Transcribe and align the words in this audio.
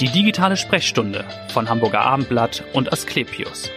Die 0.00 0.08
digitale 0.08 0.56
Sprechstunde 0.56 1.24
von 1.48 1.68
Hamburger 1.68 2.02
Abendblatt 2.02 2.62
und 2.72 2.92
Asklepios. 2.92 3.68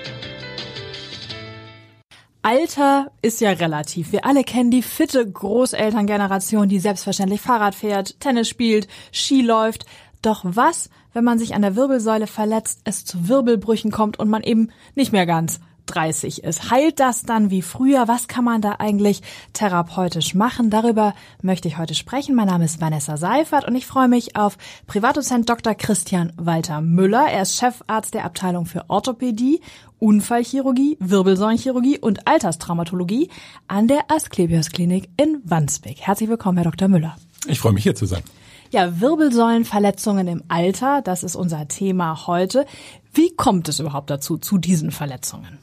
Alter 2.44 3.10
ist 3.24 3.42
ja 3.42 3.50
relativ. 3.50 4.12
Wir 4.12 4.24
alle 4.24 4.44
kennen 4.44 4.70
die 4.70 4.84
fitte 4.84 5.28
Großelterngeneration, 5.28 6.70
die 6.70 6.78
selbstverständlich 6.78 7.42
Fahrrad 7.42 7.74
fährt, 7.74 8.20
Tennis 8.20 8.48
spielt, 8.48 8.88
Ski 9.12 9.42
läuft. 9.42 9.88
Doch 10.22 10.42
was, 10.44 10.92
wenn 11.14 11.24
man 11.24 11.40
sich 11.40 11.56
an 11.56 11.64
der 11.64 11.76
Wirbelsäule 11.76 12.28
verletzt, 12.28 12.82
es 12.84 13.04
zu 13.04 13.28
Wirbelbrüchen 13.28 13.90
kommt 13.90 14.20
und 14.20 14.30
man 14.30 14.44
eben 14.44 14.70
nicht 14.94 15.12
mehr 15.12 15.26
ganz 15.26 15.60
30 15.86 16.44
ist. 16.44 16.72
Heilt 16.72 17.00
das 17.00 17.24
dann 17.24 17.50
wie 17.50 17.62
früher? 17.62 18.08
Was 18.08 18.28
kann 18.28 18.44
man 18.44 18.62
da 18.62 18.76
eigentlich 18.80 19.22
therapeutisch 19.54 20.34
machen? 20.34 20.70
Darüber 20.70 21.14
möchte 21.42 21.68
ich 21.68 21.78
heute 21.78 21.96
sprechen. 21.96 22.36
Mein 22.36 22.48
Name 22.48 22.66
ist 22.66 22.82
Vanessa 22.82 23.18
Seifert 23.18 23.68
und 23.68 23.76
ich 23.76 23.86
freue 23.86 24.08
mich 24.08 24.36
auf 24.36 24.58
Privatdozent 24.88 25.50
Dr. 25.50 25.76
Christian 25.76 26.34
Walter 26.38 26.82
Müller. 26.82 27.28
Er 27.30 27.44
ist 27.44 27.58
Chefarzt 27.58 28.14
der 28.14 28.26
Abteilung 28.26 28.66
für 28.66 28.90
Orthopädie, 28.90 29.62
Unfallchirurgie, 30.00 30.98
Wirbelsäulenchirurgie 31.00 32.00
und 32.00 32.28
Alterstraumatologie 32.28 33.30
an 33.68 33.88
der 33.88 34.10
Asklepios 34.10 34.72
Klinik 34.72 35.10
in 35.18 35.42
Wandsbek. 35.44 36.00
Herzlich 36.02 36.30
willkommen, 36.30 36.58
Herr 36.58 36.72
Dr. 36.72 36.88
Müller. 36.88 37.16
Ich 37.48 37.60
freue 37.60 37.74
mich 37.74 37.84
hier 37.84 37.96
zu 37.96 38.06
sein. 38.06 38.24
Ja, 38.72 39.02
Wirbelsäulenverletzungen 39.02 40.28
im 40.30 40.44
Alter, 40.48 41.02
das 41.02 41.24
ist 41.24 41.36
unser 41.36 41.68
Thema 41.68 42.26
heute. 42.26 42.66
Wie 43.14 43.36
kommt 43.36 43.68
es 43.68 43.80
überhaupt 43.80 44.10
dazu, 44.10 44.38
zu 44.38 44.58
diesen 44.58 44.92
Verletzungen? 44.92 45.60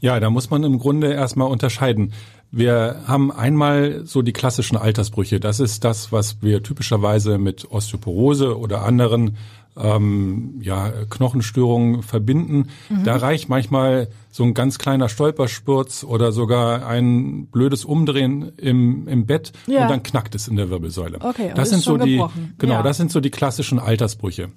Ja, 0.00 0.20
da 0.20 0.30
muss 0.30 0.50
man 0.50 0.64
im 0.64 0.78
Grunde 0.78 1.12
erstmal 1.12 1.48
unterscheiden. 1.48 2.12
Wir 2.50 3.02
haben 3.06 3.32
einmal 3.32 4.02
so 4.04 4.22
die 4.22 4.32
klassischen 4.32 4.76
Altersbrüche. 4.76 5.40
Das 5.40 5.60
ist 5.60 5.84
das, 5.84 6.12
was 6.12 6.42
wir 6.42 6.62
typischerweise 6.62 7.38
mit 7.38 7.70
Osteoporose 7.70 8.58
oder 8.58 8.82
anderen 8.82 9.36
ähm, 9.76 10.58
ja, 10.62 10.90
Knochenstörungen 11.10 12.02
verbinden. 12.02 12.68
Mhm. 12.88 13.04
Da 13.04 13.16
reicht 13.16 13.48
manchmal 13.48 14.08
so 14.30 14.44
ein 14.44 14.54
ganz 14.54 14.78
kleiner 14.78 15.08
Stolpersturz 15.08 16.04
oder 16.04 16.32
sogar 16.32 16.86
ein 16.86 17.46
blödes 17.46 17.84
Umdrehen 17.84 18.52
im, 18.56 19.06
im 19.08 19.26
Bett 19.26 19.52
ja. 19.66 19.82
und 19.82 19.90
dann 19.90 20.02
knackt 20.02 20.34
es 20.34 20.48
in 20.48 20.56
der 20.56 20.70
Wirbelsäule. 20.70 21.18
Okay, 21.20 21.52
das 21.54 21.70
sind 21.70 21.82
so 21.82 21.96
die 21.98 22.12
gebrochen. 22.12 22.54
genau, 22.58 22.74
ja. 22.74 22.82
das 22.82 22.96
sind 22.96 23.10
so 23.10 23.20
die 23.20 23.30
klassischen 23.30 23.78
Altersbrüche. 23.78 24.48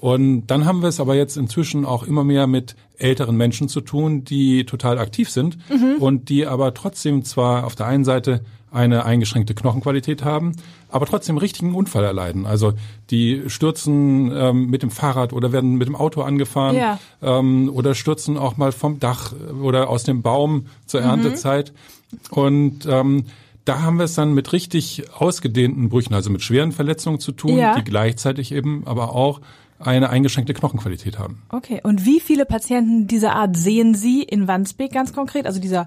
Und 0.00 0.46
dann 0.46 0.64
haben 0.64 0.80
wir 0.80 0.88
es 0.88 1.00
aber 1.00 1.16
jetzt 1.16 1.36
inzwischen 1.36 1.84
auch 1.84 2.04
immer 2.04 2.22
mehr 2.22 2.46
mit 2.46 2.76
älteren 2.98 3.36
Menschen 3.36 3.68
zu 3.68 3.80
tun, 3.80 4.22
die 4.22 4.64
total 4.64 4.96
aktiv 4.96 5.28
sind 5.28 5.58
mhm. 5.68 5.96
und 5.98 6.28
die 6.28 6.46
aber 6.46 6.72
trotzdem 6.72 7.24
zwar 7.24 7.66
auf 7.66 7.74
der 7.74 7.86
einen 7.86 8.04
Seite 8.04 8.42
eine 8.70 9.04
eingeschränkte 9.04 9.54
Knochenqualität 9.54 10.22
haben, 10.24 10.52
aber 10.88 11.06
trotzdem 11.06 11.36
richtigen 11.36 11.74
Unfall 11.74 12.04
erleiden. 12.04 12.46
Also 12.46 12.74
die 13.10 13.42
stürzen 13.48 14.30
ähm, 14.32 14.66
mit 14.66 14.84
dem 14.84 14.92
Fahrrad 14.92 15.32
oder 15.32 15.50
werden 15.50 15.78
mit 15.78 15.88
dem 15.88 15.96
Auto 15.96 16.22
angefahren 16.22 16.76
ja. 16.76 17.00
ähm, 17.20 17.68
oder 17.74 17.96
stürzen 17.96 18.36
auch 18.36 18.56
mal 18.56 18.70
vom 18.70 19.00
Dach 19.00 19.32
oder 19.60 19.88
aus 19.90 20.04
dem 20.04 20.22
Baum 20.22 20.66
zur 20.86 21.00
Erntezeit. 21.00 21.72
Und 22.30 22.86
ähm, 22.88 23.24
da 23.64 23.82
haben 23.82 23.98
wir 23.98 24.04
es 24.04 24.14
dann 24.14 24.32
mit 24.32 24.52
richtig 24.52 25.10
ausgedehnten 25.12 25.88
Brüchen, 25.88 26.14
also 26.14 26.30
mit 26.30 26.42
schweren 26.42 26.70
Verletzungen 26.70 27.18
zu 27.18 27.32
tun, 27.32 27.58
Ja. 27.58 27.74
die 27.74 27.82
gleichzeitig 27.84 28.52
eben 28.52 28.86
aber 28.86 29.12
auch 29.12 29.40
eine 29.78 30.10
eingeschränkte 30.10 30.54
Knochenqualität 30.54 31.18
haben. 31.18 31.42
Okay, 31.50 31.80
und 31.82 32.04
wie 32.04 32.20
viele 32.20 32.46
Patienten 32.46 33.06
dieser 33.06 33.34
Art 33.34 33.56
sehen 33.56 33.94
Sie 33.94 34.22
in 34.22 34.48
Wandsbek 34.48 34.92
ganz 34.92 35.12
konkret, 35.12 35.46
also 35.46 35.60
dieser 35.60 35.86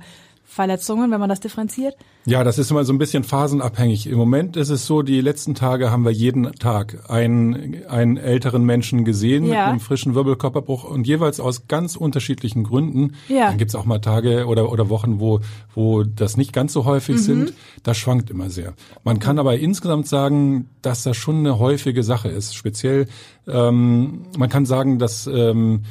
Verletzungen, 0.52 1.09
wenn 1.11 1.19
man 1.21 1.30
das 1.30 1.39
differenziert? 1.39 1.95
Ja, 2.25 2.44
das 2.44 2.57
ist 2.59 2.69
immer 2.71 2.83
so 2.83 2.91
ein 2.91 2.97
bisschen 2.97 3.23
phasenabhängig. 3.23 4.05
Im 4.07 4.17
Moment 4.17 4.57
ist 4.57 4.69
es 4.69 4.85
so, 4.85 5.02
die 5.02 5.21
letzten 5.21 5.55
Tage 5.55 5.89
haben 5.91 6.03
wir 6.03 6.11
jeden 6.11 6.52
Tag 6.55 7.09
einen, 7.09 7.83
einen 7.88 8.17
älteren 8.17 8.66
Menschen 8.66 9.05
gesehen 9.05 9.44
mit 9.45 9.53
Ja. 9.53 9.67
einem 9.69 9.79
frischen 9.79 10.13
Wirbelkörperbruch 10.13 10.83
und 10.83 11.07
jeweils 11.07 11.39
aus 11.39 11.67
ganz 11.69 11.95
unterschiedlichen 11.95 12.63
Gründen. 12.66 13.16
Ja. 13.29 13.47
Dann 13.47 13.57
gibt's 13.57 13.75
auch 13.75 13.85
mal 13.85 13.99
Tage 13.99 14.45
oder, 14.45 14.69
oder 14.72 14.89
Wochen, 14.89 15.22
wo, 15.22 15.39
wo 15.73 16.03
das 16.03 16.35
nicht 16.35 16.51
ganz 16.51 16.73
so 16.73 16.84
häufig 16.84 17.16
Mhm. 17.16 17.19
sind. 17.22 17.53
Das 17.84 17.97
schwankt 17.97 18.29
immer 18.29 18.50
sehr. 18.50 18.73
Man 19.06 19.19
kann 19.19 19.40
aber 19.40 19.57
insgesamt 19.57 20.06
sagen, 20.07 20.69
dass 20.81 21.03
das 21.03 21.16
schon 21.16 21.38
eine 21.38 21.59
häufige 21.59 22.03
Sache 22.03 22.28
ist. 22.28 22.56
Speziell, 22.56 23.07
ähm, 23.47 24.23
man 24.38 24.50
kann 24.50 24.66
sagen, 24.66 25.00
dass 25.00 25.28
ähm, 25.28 25.84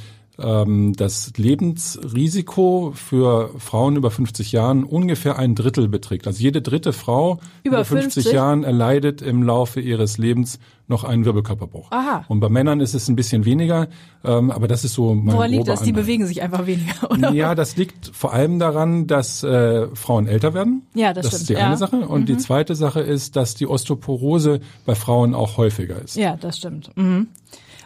ähm, 0.43 0.95
das 0.95 1.33
Lebensrisiko 1.37 2.93
für 2.95 3.51
Frauen 3.59 3.97
über 3.97 4.11
50 4.11 4.53
Jahren 4.53 4.84
ungefähr 4.84 5.39
ein 5.39 5.55
Drittel 5.55 5.89
beträgt. 5.89 6.27
Also 6.27 6.43
jede 6.43 6.62
dritte 6.62 6.93
Frau 6.93 7.41
Über 7.62 7.84
50, 7.84 8.25
50? 8.25 8.33
Jahren 8.33 8.65
erleidet 8.65 9.23
im 9.23 9.43
Laufe 9.43 9.81
ihres 9.81 10.19
Lebens 10.19 10.59
noch 10.89 11.05
einen 11.05 11.25
Wirbelkörperbruch. 11.25 11.91
Aha. 11.93 12.25
Und 12.29 12.41
bei 12.41 12.49
Männern 12.49 12.81
ist 12.81 12.95
es 12.95 13.09
ein 13.09 13.17
bisschen 13.17 13.45
weniger, 13.45 13.89
ähm, 14.25 14.50
aber 14.50 14.67
das 14.67 14.84
ist 14.84 14.95
so 14.95 15.15
mein 15.15 15.37
Woran 15.37 15.50
liegt 15.50 15.69
das? 15.69 15.83
Die 15.83 15.93
bewegen 15.93 16.27
sich 16.27 16.43
einfach 16.43 16.67
weniger, 16.67 17.11
oder? 17.11 17.33
Ja, 17.33 17.55
das 17.55 17.77
liegt 17.77 18.11
vor 18.12 18.33
allem 18.33 18.59
daran, 18.59 19.06
dass 19.06 19.43
äh, 19.45 19.87
Frauen 19.95 20.27
älter 20.27 20.53
werden. 20.53 20.83
Ja, 20.95 21.15
das 21.15 21.27
Das 21.27 21.31
stimmt, 21.34 21.41
ist 21.43 21.49
die 21.49 21.53
ja. 21.55 21.61
Mhm. 21.61 21.67
eine 21.67 21.77
Sache. 21.77 21.97
Und 21.97 22.29
die 22.29 22.37
zweite 22.37 22.75
Sache 22.75 23.00
ist, 23.00 23.37
dass 23.37 23.55
die 23.55 23.69
Osteoporose 23.69 24.61
bei 24.84 24.95
Frauen 24.97 25.34
auch 25.34 25.56
häufiger 25.56 26.03
ist. 26.03 26.17
Ja, 26.17 26.37
das 26.37 26.59
stimmt. 26.59 26.91
Mhm. 26.97 27.29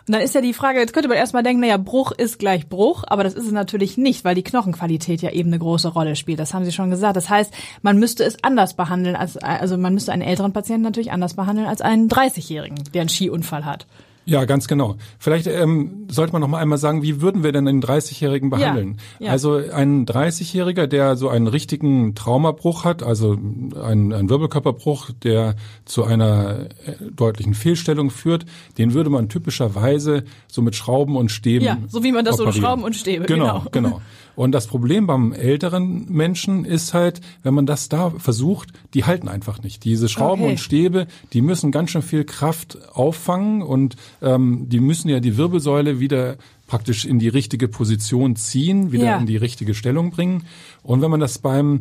Und 0.07 0.13
dann 0.13 0.21
ist 0.21 0.35
ja 0.35 0.43
die 0.43 0.53
Frage, 0.53 0.81
jetzt 0.81 0.93
könnte 0.93 1.09
man 1.09 1.17
erstmal 1.17 1.43
denken, 1.43 1.63
naja, 1.63 1.79
Bruch 1.79 2.13
ist 2.13 2.39
gleich 2.39 2.69
Bruch, 2.69 3.05
aber 3.07 3.25
das 3.25 3.33
ist 3.33 3.47
es 3.47 3.53
natürlich 3.53 3.97
nicht, 3.97 4.25
weil 4.25 4.35
die 4.35 4.43
Knochenqualität 4.43 5.23
ja 5.23 5.31
eben 5.31 5.49
eine 5.49 5.59
große 5.59 5.89
Rolle 5.89 6.15
spielt. 6.15 6.39
Das 6.39 6.53
haben 6.53 6.67
Sie 6.67 6.73
schon 6.73 6.91
gesagt. 6.91 7.17
Das 7.17 7.31
heißt, 7.31 7.55
man 7.81 7.99
müsste 7.99 8.23
es 8.25 8.43
anders 8.45 8.75
behandeln 8.75 9.17
als, 9.17 9.39
also 9.39 9.79
man 9.79 9.95
müsste 9.95 10.13
einen 10.13 10.23
älteren 10.23 10.53
Patienten 10.53 10.83
natürlich 10.83 11.13
anders 11.13 11.35
behandeln 11.35 11.67
als 11.67 11.81
einen 11.81 12.09
30-Jährigen, 12.09 12.79
der 12.93 13.01
einen 13.01 13.09
Skiunfall 13.09 13.65
hat. 13.65 13.87
Ja, 14.27 14.45
ganz 14.47 14.69
genau. 14.69 14.97
Vielleicht 15.19 15.47
ähm, 15.47 16.07
sollte 16.11 16.33
man 16.33 16.41
noch 16.41 16.49
mal 16.49 16.59
einmal 16.59 16.79
sagen, 16.79 17.03
wie 17.03 17.21
würden 17.21 17.43
wir 17.43 17.53
denn 17.53 17.69
einen 17.69 17.83
30-Jährigen 17.83 18.51
behandeln? 18.51 18.99
ja. 19.19 19.31
Also 19.31 19.57
ein 19.57 20.07
30-Jähriger, 20.07 20.87
der 20.87 21.17
so 21.17 21.29
einen 21.29 21.47
richtigen 21.47 22.15
Traumabruch 22.15 22.85
hat, 22.85 23.03
also 23.03 23.33
ein, 23.35 24.13
ein 24.13 24.31
Wirbelkörperbruch, 24.31 25.11
der 25.23 25.57
zu 25.85 26.05
einer 26.05 26.67
äh, 26.87 26.93
deutlichen 27.15 27.55
Fehlstellung 27.55 28.11
führt, 28.11 28.47
den 28.79 28.95
würde 28.95 29.11
man 29.11 29.29
typischerweise 29.29 30.25
so 30.49 30.63
mit 30.63 30.75
Schrauben 30.75 31.17
und 31.17 31.31
Stäben 31.31 31.65
Ja, 31.65 31.79
so 31.89 32.03
wie 32.03 32.13
man 32.13 32.25
das 32.25 32.37
so 32.37 32.45
operieren. 32.45 32.63
Schrauben 32.63 32.85
und 32.85 32.97
Stäbe, 32.97 33.25
Genau, 33.27 33.65
genau. 33.71 33.89
genau. 33.89 34.01
Und 34.37 34.51
das 34.51 34.67
Problem 34.67 35.07
beim 35.07 35.33
älteren 35.33 36.07
Menschen 36.11 36.65
ist 36.65 36.93
halt, 36.93 37.21
wenn 37.45 37.55
man 37.55 37.67
das 37.67 37.89
da 37.89 38.11
versucht, 38.11 38.71
die 38.93 39.05
halten 39.05 39.29
einfach 39.29 39.63
nicht. 39.63 39.85
Diese 39.85 40.09
Schrauben 40.09 40.43
Okay. 40.43 40.51
und 40.53 40.59
Stäbe, 40.59 41.07
die 41.33 41.41
müssen 41.41 41.71
ganz 41.71 41.91
schön 41.91 42.03
viel 42.03 42.25
Kraft 42.25 42.79
auffangen 42.95 43.63
und 43.63 43.95
ähm, 44.25 44.69
die 44.69 44.81
müssen 44.81 45.09
ja 45.09 45.21
die 45.21 45.37
Wirbelsäule 45.37 46.01
wieder 46.01 46.37
praktisch 46.67 47.05
in 47.05 47.19
die 47.19 47.29
richtige 47.29 47.69
Position 47.69 48.37
ziehen, 48.37 48.91
wieder 48.93 49.05
Ja. 49.05 49.17
in 49.19 49.27
die 49.27 49.37
richtige 49.37 49.75
Stellung 49.75 50.11
bringen. 50.11 50.45
Und 50.83 51.03
wenn 51.03 51.11
man 51.11 51.21
das 51.21 51.39
beim 51.39 51.81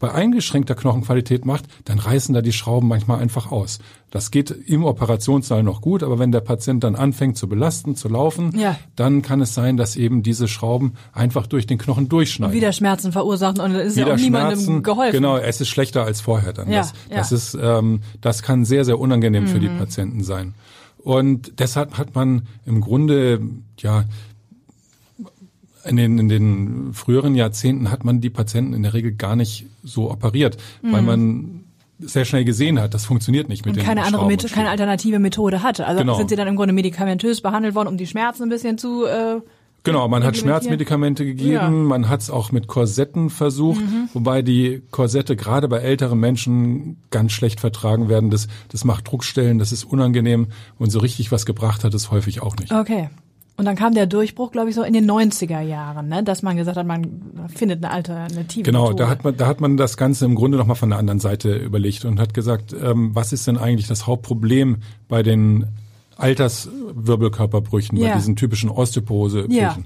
bei 0.00 0.12
eingeschränkter 0.12 0.74
Knochenqualität 0.74 1.46
macht, 1.46 1.64
dann 1.86 1.98
reißen 1.98 2.34
da 2.34 2.42
die 2.42 2.52
Schrauben 2.52 2.88
manchmal 2.88 3.20
einfach 3.20 3.50
aus. 3.50 3.78
Das 4.10 4.30
geht 4.30 4.50
im 4.50 4.84
Operationssaal 4.84 5.62
noch 5.62 5.80
gut, 5.80 6.02
aber 6.02 6.18
wenn 6.18 6.30
der 6.30 6.40
Patient 6.40 6.84
dann 6.84 6.94
anfängt 6.94 7.38
zu 7.38 7.48
belasten, 7.48 7.94
zu 7.96 8.08
laufen, 8.08 8.50
Ja. 8.58 8.76
dann 8.96 9.22
kann 9.22 9.40
es 9.40 9.54
sein, 9.54 9.78
dass 9.78 9.96
eben 9.96 10.22
diese 10.22 10.46
Schrauben 10.46 10.94
einfach 11.12 11.46
durch 11.46 11.66
den 11.66 11.78
Knochen 11.78 12.08
durchschneiden. 12.10 12.54
Wieder 12.54 12.72
Schmerzen 12.72 13.12
verursachen 13.12 13.60
und 13.60 13.70
es 13.76 13.92
ist 13.92 13.96
ja 13.96 14.04
Wieder 14.04 14.14
auch 14.14 14.18
niemandem 14.18 14.58
Schmerzen, 14.58 14.82
geholfen. 14.82 15.12
Genau, 15.12 15.36
es 15.38 15.60
ist 15.62 15.68
schlechter 15.68 16.04
als 16.04 16.20
vorher 16.20 16.52
dann. 16.52 16.68
Ja, 16.70 16.80
das, 16.80 16.92
ja. 17.08 17.16
das 17.16 17.32
ist, 17.32 17.56
ähm, 17.58 18.00
das 18.20 18.42
kann 18.42 18.64
sehr, 18.66 18.84
sehr 18.84 18.98
unangenehm 18.98 19.46
für 19.46 19.60
die 19.60 19.68
Mhm. 19.70 19.78
Patienten 19.78 20.22
sein. 20.24 20.54
Und 21.04 21.60
deshalb 21.60 21.98
hat 21.98 22.14
man 22.14 22.46
im 22.64 22.80
Grunde, 22.80 23.40
ja, 23.78 24.04
in 25.84 25.96
den, 25.96 26.18
in 26.18 26.28
den 26.30 26.94
früheren 26.94 27.34
Jahrzehnten 27.34 27.90
hat 27.90 28.04
man 28.04 28.22
die 28.22 28.30
Patienten 28.30 28.72
in 28.72 28.82
der 28.82 28.94
Regel 28.94 29.12
gar 29.12 29.36
nicht 29.36 29.66
so 29.82 30.10
operiert, 30.10 30.56
weil 30.82 31.02
man 31.02 31.60
sehr 31.98 32.24
schnell 32.24 32.44
gesehen 32.44 32.80
hat, 32.80 32.94
das 32.94 33.04
funktioniert 33.04 33.48
nicht 33.50 33.66
mit 33.66 33.76
Mhm. 33.76 33.80
und 33.82 33.86
keine 33.86 34.02
andere 34.04 34.26
Methode, 34.26 34.52
keine 34.52 34.70
alternative 34.70 35.18
Methode 35.18 35.62
hatte. 35.62 35.86
Also 35.86 36.00
Genau. 36.00 36.16
sind 36.16 36.30
sie 36.30 36.36
dann 36.36 36.48
im 36.48 36.56
Grunde 36.56 36.72
medikamentös 36.72 37.40
behandelt 37.42 37.74
worden, 37.74 37.88
um 37.88 37.96
die 37.98 38.06
Schmerzen 38.06 38.44
ein 38.44 38.48
bisschen 38.48 38.78
zu 38.78 39.04
äh, 39.04 39.40
Genau, 39.84 40.08
man 40.08 40.24
hat? 40.24 40.36
Schmerzmedikamente 40.36 41.24
gegeben, 41.24 41.52
Ja. 41.52 41.68
Mhm. 41.68 41.84
man 41.84 42.08
hat 42.08 42.22
es 42.22 42.30
auch 42.30 42.50
mit 42.52 42.66
Korsetten 42.66 43.30
versucht, 43.30 43.82
wobei 44.14 44.42
die 44.42 44.82
Korsette 44.90 45.36
gerade 45.36 45.68
bei 45.68 45.78
älteren 45.78 46.18
Menschen 46.18 46.96
ganz 47.10 47.32
schlecht 47.32 47.60
vertragen 47.60 48.08
werden. 48.08 48.30
Das, 48.30 48.48
das 48.70 48.84
macht 48.84 49.10
Druckstellen, 49.10 49.58
das 49.58 49.72
ist 49.72 49.84
unangenehm 49.84 50.48
und 50.78 50.90
so 50.90 50.98
richtig 50.98 51.30
was 51.32 51.44
gebracht 51.46 51.84
hat 51.84 51.92
es 51.94 52.10
häufig 52.10 52.42
auch 52.42 52.56
nicht. 52.56 52.72
Okay. 52.72 53.10
Und 53.56 53.66
dann 53.66 53.76
kam 53.76 53.94
der 53.94 54.06
Durchbruch, 54.06 54.50
glaube 54.50 54.70
ich, 54.70 54.74
so 54.74 54.82
in 54.82 54.94
den 54.94 55.08
90er 55.08 55.60
Jahren, 55.60 56.08
ne? 56.08 56.24
dass 56.24 56.42
man 56.42 56.56
gesagt 56.56 56.76
hat, 56.76 56.86
man 56.86 57.48
findet 57.54 57.84
eine 57.84 57.92
Alternative. 57.94 58.64
Genau, 58.64 58.84
Methode. 58.84 59.02
da 59.04 59.08
hat 59.08 59.22
man, 59.22 59.36
da 59.36 59.46
hat 59.46 59.60
man 59.60 59.76
das 59.76 59.96
Ganze 59.96 60.24
im 60.24 60.34
Grunde 60.34 60.58
nochmal 60.58 60.74
von 60.74 60.88
der 60.90 60.98
anderen 60.98 61.20
Seite 61.20 61.54
überlegt 61.54 62.04
und 62.04 62.18
hat 62.18 62.34
gesagt, 62.34 62.74
ähm, 62.74 63.10
was 63.14 63.32
ist 63.32 63.46
denn 63.46 63.56
eigentlich 63.56 63.86
das 63.86 64.08
Hauptproblem 64.08 64.78
bei 65.08 65.22
den 65.22 65.66
Alterswirbelkörperbrüchen, 66.16 67.98
Ja. 67.98 68.10
bei 68.10 68.16
diesen 68.16 68.36
typischen 68.36 68.70
Osteoporosebrüchen. 68.70 69.54
Ja. 69.56 69.76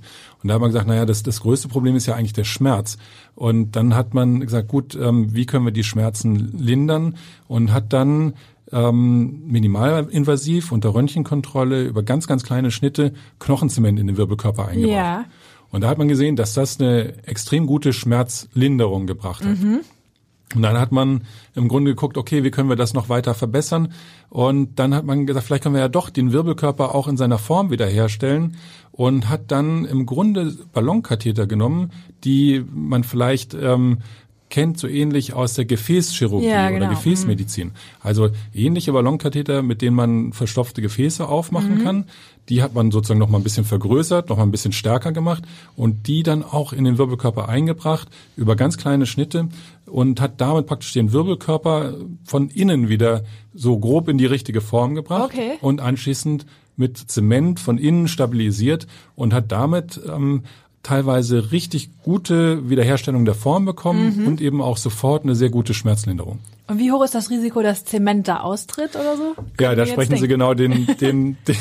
Und 0.42 0.48
da 0.48 0.54
hat 0.54 0.60
man 0.60 0.70
gesagt, 0.70 0.86
naja, 0.86 1.04
das, 1.06 1.22
das 1.22 1.40
größte 1.40 1.68
Problem 1.68 1.96
ist 1.96 2.06
ja 2.06 2.14
eigentlich 2.14 2.32
der 2.32 2.44
Schmerz. 2.44 2.98
Und 3.34 3.72
dann 3.76 3.94
hat 3.94 4.14
man 4.14 4.40
gesagt, 4.40 4.68
gut, 4.68 4.96
ähm, 5.00 5.34
wie 5.34 5.46
können 5.46 5.64
wir 5.64 5.72
die 5.72 5.84
Schmerzen 5.84 6.36
lindern? 6.58 7.16
Und 7.46 7.72
hat 7.72 7.92
dann 7.92 8.34
ähm, 8.72 9.42
minimalinvasiv 9.46 10.72
unter 10.72 10.94
Röntgenkontrolle 10.94 11.84
über 11.84 12.02
ganz, 12.02 12.26
ganz 12.26 12.42
kleine 12.42 12.70
Schnitte 12.70 13.12
Knochenzement 13.38 13.98
in 13.98 14.06
den 14.06 14.16
Wirbelkörper 14.16 14.68
eingebracht. 14.68 14.92
Ja. 14.96 15.24
Und 15.70 15.82
da 15.82 15.88
hat 15.88 15.98
man 15.98 16.08
gesehen, 16.08 16.36
dass 16.36 16.54
das 16.54 16.80
eine 16.80 17.26
extrem 17.26 17.66
gute 17.66 17.92
Schmerzlinderung 17.92 19.06
gebracht 19.06 19.44
hat. 19.44 19.56
Und 20.54 20.62
dann 20.62 20.78
hat 20.78 20.92
man 20.92 21.22
im 21.54 21.68
Grunde 21.68 21.90
geguckt, 21.90 22.16
okay, 22.16 22.42
wie 22.42 22.50
können 22.50 22.70
wir 22.70 22.76
das 22.76 22.94
noch 22.94 23.08
weiter 23.08 23.34
verbessern? 23.34 23.92
Und 24.30 24.78
dann 24.78 24.94
hat 24.94 25.04
man 25.04 25.26
gesagt, 25.26 25.46
vielleicht 25.46 25.62
können 25.62 25.74
wir 25.74 25.82
ja 25.82 25.88
doch 25.88 26.08
den 26.08 26.32
Wirbelkörper 26.32 26.94
auch 26.94 27.06
in 27.06 27.16
seiner 27.16 27.38
Form 27.38 27.70
wiederherstellen 27.70 28.56
und 28.92 29.28
hat 29.28 29.50
dann 29.50 29.84
im 29.84 30.06
Grunde 30.06 30.56
Ballonkatheter 30.72 31.46
genommen, 31.46 31.90
die 32.24 32.64
man 32.72 33.04
vielleicht 33.04 33.54
ähm, 33.54 33.98
kennt, 34.50 34.78
so 34.78 34.88
ähnlich 34.88 35.34
aus 35.34 35.54
der 35.54 35.66
Gefäßchirurgie 35.66 36.48
Ja, 36.48 36.70
genau. 36.70 36.86
oder 36.86 36.94
Gefäßmedizin. 36.94 37.72
Also 38.00 38.30
ähnliche 38.54 38.92
Ballonkatheter, 38.92 39.62
mit 39.62 39.82
denen 39.82 39.96
man 39.96 40.32
verstopfte 40.32 40.80
Gefäße 40.80 41.28
aufmachen 41.28 41.84
kann. 41.84 42.04
Die 42.48 42.62
hat 42.62 42.74
man 42.74 42.90
sozusagen 42.90 43.20
noch 43.20 43.28
mal 43.28 43.38
ein 43.38 43.44
bisschen 43.44 43.64
vergrößert, 43.64 44.28
noch 44.28 44.36
mal 44.36 44.42
ein 44.44 44.50
bisschen 44.50 44.72
stärker 44.72 45.12
gemacht 45.12 45.42
und 45.76 46.06
die 46.06 46.22
dann 46.22 46.42
auch 46.42 46.72
in 46.72 46.84
den 46.84 46.98
Wirbelkörper 46.98 47.48
eingebracht 47.48 48.08
über 48.36 48.56
ganz 48.56 48.76
kleine 48.78 49.06
Schnitte 49.06 49.48
und 49.86 50.20
hat 50.20 50.40
damit 50.40 50.66
praktisch 50.66 50.92
den 50.92 51.12
Wirbelkörper 51.12 51.94
von 52.24 52.48
innen 52.50 52.88
wieder 52.88 53.22
so 53.54 53.78
grob 53.78 54.08
in 54.08 54.18
die 54.18 54.26
richtige 54.26 54.60
Form 54.60 54.94
gebracht 54.94 55.30
Okay. 55.34 55.52
und 55.60 55.80
anschließend 55.80 56.46
mit 56.76 56.96
Zement 56.96 57.58
von 57.60 57.76
innen 57.76 58.06
stabilisiert 58.08 58.86
und 59.16 59.34
hat 59.34 59.50
damit 59.50 60.00
ähm, 60.08 60.44
teilweise 60.82 61.50
richtig 61.52 61.90
gute 62.02 62.68
Wiederherstellung 62.70 63.24
der 63.24 63.34
Form 63.34 63.64
bekommen 63.64 64.26
und 64.26 64.40
eben 64.40 64.62
auch 64.62 64.76
sofort 64.76 65.24
eine 65.24 65.34
sehr 65.34 65.50
gute 65.50 65.74
Schmerzlinderung. 65.74 66.38
Und 66.68 66.78
wie 66.78 66.92
hoch 66.92 67.02
ist 67.02 67.14
das 67.14 67.30
Risiko, 67.30 67.62
dass 67.62 67.84
Zement 67.86 68.28
da 68.28 68.40
austritt 68.40 68.90
oder 68.94 69.16
so? 69.16 69.22
Ja, 69.22 69.34
Können 69.34 69.48
da 69.56 69.70
wir 69.70 69.76
jetzt 69.84 69.90
sprechen 69.92 70.16
Sie 70.16 70.28
denken. 70.28 70.28
genau 70.28 70.52
den, 70.54 70.86
den, 71.00 71.36
den, 71.48 71.56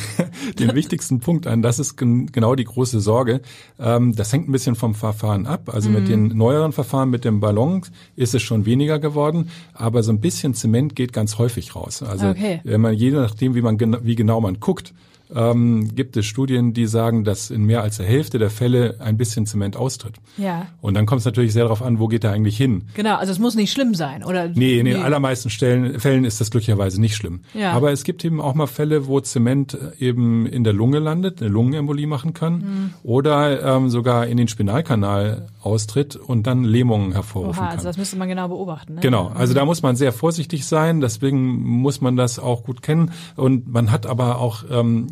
den 0.60 0.76
wichtigsten 0.76 1.20
Punkt 1.22 1.48
an. 1.48 1.62
Das 1.62 1.80
ist 1.80 1.96
gen, 1.96 2.30
genau 2.32 2.56
die 2.56 2.66
große 2.66 3.00
Sorge. 3.00 3.42
Ähm, 3.80 4.16
das 4.16 4.34
hängt 4.34 4.50
ein 4.50 4.52
bisschen 4.52 4.76
vom 4.76 4.96
Verfahren 4.96 5.46
ab. 5.48 5.70
Also 5.74 5.90
mit 5.90 6.10
den 6.10 6.28
neueren 6.38 6.74
Verfahren, 6.74 7.10
mit 7.10 7.24
dem 7.24 7.40
Ballon 7.40 7.84
ist 8.18 8.36
es 8.36 8.42
schon 8.42 8.66
weniger 8.66 9.00
geworden, 9.00 9.50
aber 9.74 10.04
so 10.04 10.12
ein 10.12 10.20
bisschen 10.20 10.54
Zement 10.54 10.94
geht 10.96 11.14
ganz 11.14 11.38
häufig 11.38 11.74
raus. 11.76 12.04
Also 12.04 12.28
Okay. 12.28 12.60
wenn 12.66 12.82
man 12.82 12.94
je 12.94 13.12
nachdem, 13.12 13.56
wie 13.56 13.62
man 13.62 13.78
gena- 13.78 14.02
wie 14.04 14.16
genau 14.16 14.42
man 14.42 14.60
guckt, 14.60 14.94
ähm, 15.36 15.94
gibt 15.96 16.18
es 16.18 16.26
Studien, 16.26 16.74
die 16.74 16.86
sagen, 16.86 17.24
dass 17.24 17.50
in 17.50 17.64
mehr 17.64 17.82
als 17.82 17.98
der 17.98 18.06
Hälfte 18.06 18.40
der 18.40 18.50
Fälle 18.50 18.96
ein 19.00 19.18
bisschen 19.18 19.46
Zement 19.46 19.76
austritt. 19.76 20.16
Ja. 20.38 20.68
Und 20.82 20.94
dann 20.94 21.06
kommt 21.06 21.20
es 21.20 21.26
natürlich 21.26 21.54
sehr 21.54 21.64
darauf 21.64 21.82
an, 21.82 22.00
wo 22.00 22.08
geht 22.08 22.24
er 22.24 22.32
eigentlich 22.32 22.58
hin. 22.58 22.84
Genau, 22.94 23.16
also 23.16 23.32
es 23.32 23.40
muss 23.40 23.56
nicht 23.56 23.72
schlimm 23.72 23.94
sein, 23.96 24.24
oder? 24.24 24.48
Nee, 24.50 24.80
in 24.80 24.86
den 24.86 25.02
allermeisten 25.02 25.50
Stellen, 25.50 26.00
Fällen 26.00 26.26
ist 26.26 26.40
das 26.40 26.52
glücklicherweise 26.52 27.00
nicht 27.02 27.16
schlimm. 27.16 27.42
Ja. 27.54 27.74
Aber 27.74 27.92
es 27.92 28.04
gibt 28.04 28.24
eben 28.24 28.40
auch 28.42 28.54
mal 28.56 28.68
Fälle, 28.68 29.08
wo 29.08 29.20
Zement 29.20 29.74
äh, 30.00 30.06
eben 30.06 30.46
in 30.46 30.64
der 30.64 30.74
Lunge 30.74 31.00
landet, 31.00 31.42
eine 31.42 31.50
Lungenembolie 31.50 32.08
machen 32.08 32.34
kann 32.34 32.58
Mhm. 32.58 32.90
oder 33.04 33.64
ähm, 33.78 33.90
sogar 33.90 34.28
in 34.28 34.38
den 34.38 34.48
Spinalkanal 34.48 35.48
austritt 35.68 36.16
und 36.16 36.48
dann 36.48 36.64
Lähmungen 36.64 37.12
hervorrufen 37.12 37.60
Oha, 37.60 37.68
kann. 37.68 37.76
also 37.78 37.86
das 37.90 37.98
müsste 37.98 38.16
man 38.18 38.28
genau 38.28 38.48
beobachten. 38.48 38.96
Ne? 38.96 39.02
Genau, 39.02 39.28
also 39.28 39.54
da 39.54 39.66
muss 39.66 39.84
man 39.84 39.96
sehr 39.96 40.12
vorsichtig 40.14 40.66
sein, 40.66 41.02
deswegen 41.02 41.64
muss 41.64 42.02
man 42.02 42.16
das 42.16 42.40
auch 42.40 42.64
gut 42.64 42.82
kennen. 42.82 43.12
Und 43.36 43.68
man 43.68 43.92
hat 43.92 44.06
aber 44.06 44.40
auch 44.40 44.64
ähm, 44.72 45.08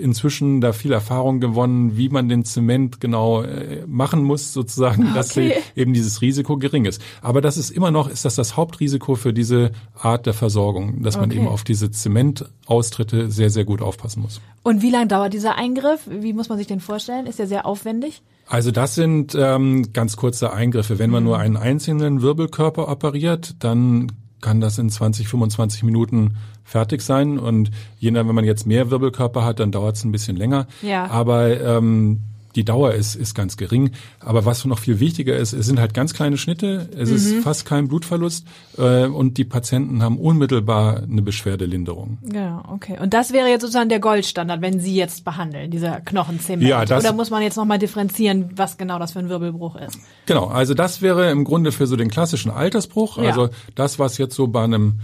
inzwischen 0.00 0.60
da 0.60 0.72
viel 0.72 0.92
Erfahrung 0.92 1.40
gewonnen, 1.40 1.96
wie 1.96 2.08
man 2.08 2.28
den 2.28 2.44
Zement 2.44 3.00
genau 3.00 3.42
äh, 3.42 3.84
machen 3.88 4.22
muss, 4.22 4.52
sozusagen, 4.52 5.12
dass 5.14 5.32
Okay. 5.32 5.54
die, 5.74 5.80
eben 5.80 5.92
dieses 5.94 6.22
Risiko 6.22 6.56
gering 6.58 6.84
ist. 6.84 7.02
Aber 7.22 7.40
das 7.40 7.56
ist 7.56 7.70
immer 7.70 7.90
noch, 7.90 8.08
ist 8.08 8.24
das 8.24 8.36
das 8.36 8.56
Hauptrisiko 8.56 9.16
für 9.16 9.32
diese 9.32 9.72
Art 9.98 10.26
der 10.26 10.34
Versorgung, 10.34 11.02
dass 11.02 11.16
man 11.16 11.30
Okay. 11.30 11.38
eben 11.40 11.48
auf 11.48 11.64
diese 11.64 11.90
Zementaustritte 11.90 13.30
sehr, 13.30 13.50
sehr 13.50 13.64
gut 13.64 13.82
aufpassen 13.82 14.22
muss. 14.22 14.40
Und 14.62 14.82
wie 14.82 14.90
lange 14.90 15.08
dauert 15.08 15.32
dieser 15.32 15.56
Eingriff? 15.56 16.00
Wie 16.08 16.32
muss 16.34 16.48
man 16.48 16.58
sich 16.58 16.66
den 16.66 16.80
vorstellen? 16.80 17.26
Ist 17.26 17.38
der 17.38 17.46
sehr 17.46 17.66
aufwendig? 17.66 18.22
Also 18.50 18.72
das 18.72 18.96
sind 18.96 19.36
ähm, 19.38 19.92
ganz 19.92 20.16
kurze 20.16 20.52
Eingriffe. 20.52 20.98
Wenn 20.98 21.10
man 21.10 21.22
nur 21.22 21.38
einen 21.38 21.56
einzelnen 21.56 22.20
Wirbelkörper 22.20 22.88
operiert, 22.88 23.54
dann 23.60 24.10
kann 24.40 24.60
das 24.60 24.76
in 24.76 24.90
20, 24.90 25.28
25 25.28 25.84
Minuten 25.84 26.36
fertig 26.64 27.00
sein. 27.02 27.38
Und 27.38 27.70
je 28.00 28.10
nach, 28.10 28.26
wenn 28.26 28.34
man 28.34 28.44
jetzt 28.44 28.66
mehr 28.66 28.90
Wirbelkörper 28.90 29.44
hat, 29.44 29.60
dann 29.60 29.70
dauert 29.70 29.94
es 29.94 30.04
ein 30.04 30.10
bisschen 30.10 30.36
länger. 30.36 30.66
Ja. 30.82 31.06
Aber 31.06 31.60
ähm, 31.60 32.22
die 32.56 32.64
Dauer 32.64 32.92
ist, 32.94 33.14
ist 33.14 33.34
ganz 33.34 33.56
gering. 33.56 33.90
Aber 34.18 34.44
was 34.44 34.64
noch 34.64 34.78
viel 34.78 35.00
wichtiger 35.00 35.36
ist, 35.36 35.52
es 35.52 35.66
sind 35.66 35.78
halt 35.80 35.94
ganz 35.94 36.14
kleine 36.14 36.36
Schnitte, 36.36 36.88
es 36.96 37.10
ist 37.10 37.42
fast 37.42 37.64
kein 37.64 37.88
Blutverlust 37.88 38.46
äh, 38.78 39.06
und 39.06 39.38
die 39.38 39.44
Patienten 39.44 40.02
haben 40.02 40.18
unmittelbar 40.18 41.02
eine 41.02 41.22
Beschwerdelinderung. 41.22 42.18
Ja, 42.32 42.64
okay. 42.72 42.98
Und 43.00 43.14
das 43.14 43.32
wäre 43.32 43.48
jetzt 43.48 43.62
sozusagen 43.62 43.88
der 43.88 44.00
Goldstandard, 44.00 44.60
wenn 44.62 44.80
Sie 44.80 44.94
jetzt 44.94 45.24
behandeln, 45.24 45.70
dieser 45.70 46.00
Knochenzement. 46.00 46.62
Ja, 46.62 46.84
das- 46.84 47.04
Oder 47.04 47.12
muss 47.12 47.30
man 47.30 47.42
jetzt 47.42 47.56
nochmal 47.56 47.78
differenzieren, 47.78 48.50
was 48.56 48.76
genau 48.78 48.98
das 48.98 49.12
für 49.12 49.20
ein 49.20 49.28
Wirbelbruch 49.28 49.76
ist? 49.76 49.98
Genau, 50.26 50.46
also 50.46 50.74
das 50.74 51.02
wäre 51.02 51.30
im 51.30 51.44
Grunde 51.44 51.72
für 51.72 51.86
so 51.86 51.96
den 51.96 52.10
klassischen 52.10 52.50
Altersbruch, 52.50 53.18
Ja. 53.18 53.30
also 53.30 53.48
das, 53.74 53.98
was 53.98 54.18
jetzt 54.18 54.34
so 54.34 54.48
bei 54.48 54.64
einem 54.64 55.00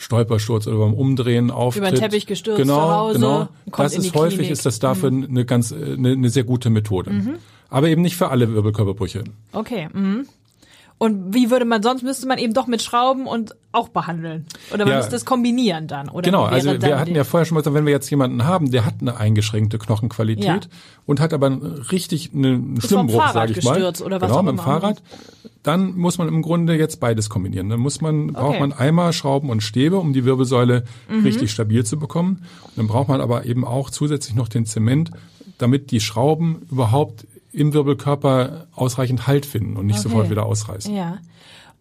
Stolpersturz 0.00 0.66
oder 0.66 0.78
beim 0.78 0.94
Umdrehen 0.94 1.50
auftritt. 1.50 1.82
Über 1.82 1.90
den 1.90 2.00
Teppich 2.00 2.24
gestürzt 2.24 2.56
genau, 2.56 2.86
zu 2.86 2.94
Hause, 2.94 3.18
Genau, 3.18 3.48
das 3.76 3.94
ist 3.94 4.14
häufig, 4.14 4.38
Klinik. 4.38 4.48
Mhm. 4.48 4.52
ist 4.54 4.64
das 4.64 4.78
dafür 4.78 5.10
eine 5.10 5.44
ganz, 5.44 5.72
äh, 5.72 5.92
eine, 5.92 6.12
eine 6.12 6.30
sehr 6.30 6.44
gute 6.44 6.70
Methode. 6.70 7.38
Aber 7.68 7.88
eben 7.88 8.00
nicht 8.00 8.16
für 8.16 8.30
alle 8.30 8.52
Wirbelkörperbrüche. 8.52 9.24
Okay. 9.52 9.88
Mhm. 9.92 10.26
Und 11.02 11.32
wie 11.34 11.50
würde 11.50 11.64
man 11.64 11.82
sonst 11.82 12.02
müsste 12.02 12.28
man 12.28 12.36
eben 12.36 12.52
doch 12.52 12.66
mit 12.66 12.82
Schrauben 12.82 13.26
und 13.26 13.56
auch 13.72 13.88
behandeln 13.88 14.44
oder 14.74 14.84
man 14.84 14.92
Ja. 14.92 14.96
müsste 14.98 15.16
es 15.16 15.24
kombinieren 15.24 15.86
dann 15.86 16.10
oder 16.10 16.24
Genau, 16.30 16.42
also 16.44 16.70
wir 16.82 16.98
hatten 16.98 17.14
ja 17.14 17.24
vorher 17.24 17.46
schon 17.46 17.54
mal 17.54 17.60
gesagt, 17.62 17.72
wenn 17.74 17.86
wir 17.86 17.92
jetzt 17.92 18.10
jemanden 18.10 18.44
haben, 18.44 18.70
der 18.70 18.84
hat 18.84 18.96
eine 19.00 19.16
eingeschränkte 19.16 19.78
Knochenqualität 19.78 20.44
Ja. 20.44 20.60
und 21.06 21.18
hat 21.18 21.32
aber 21.32 21.46
einen 21.46 21.62
richtig 21.62 22.34
einen 22.34 22.78
Stimmbruch, 22.82 23.16
Fahrrad 23.16 23.32
sage 23.48 23.52
ich 23.58 23.64
mal. 23.64 23.74
gestürzt 23.76 24.02
oder 24.02 24.20
was 24.20 24.28
genau, 24.28 24.40
auch 24.40 24.42
mit 24.42 24.50
dem 24.52 24.54
immer. 24.56 24.62
Fahrrad. 24.62 25.02
Dann 25.62 25.96
muss 25.96 26.18
man 26.18 26.28
im 26.28 26.42
Grunde 26.42 26.76
jetzt 26.76 27.00
beides 27.00 27.30
kombinieren. 27.30 27.70
Dann 27.70 27.80
muss 27.80 28.02
man, 28.02 28.34
braucht 28.34 28.50
Okay. 28.56 28.60
man 28.60 28.72
einmal 28.74 29.14
Schrauben 29.14 29.48
und 29.48 29.62
Stäbe, 29.62 29.96
um 29.96 30.12
die 30.12 30.26
Wirbelsäule 30.26 30.84
Mhm. 31.08 31.22
richtig 31.24 31.50
stabil 31.50 31.82
zu 31.86 31.98
bekommen. 31.98 32.42
Dann 32.76 32.88
braucht 32.88 33.08
man 33.08 33.22
aber 33.22 33.46
eben 33.46 33.64
auch 33.64 33.88
zusätzlich 33.88 34.34
noch 34.36 34.48
den 34.48 34.66
Zement, 34.66 35.10
damit 35.56 35.92
die 35.92 36.00
Schrauben 36.00 36.66
überhaupt 36.70 37.26
im 37.52 37.72
Wirbelkörper 37.72 38.66
ausreichend 38.74 39.26
Halt 39.26 39.46
finden 39.46 39.76
und 39.76 39.86
nicht 39.86 39.98
Okay. 39.98 40.08
sofort 40.08 40.30
wieder 40.30 40.46
ausreißen. 40.46 40.94
Ja. 40.94 41.18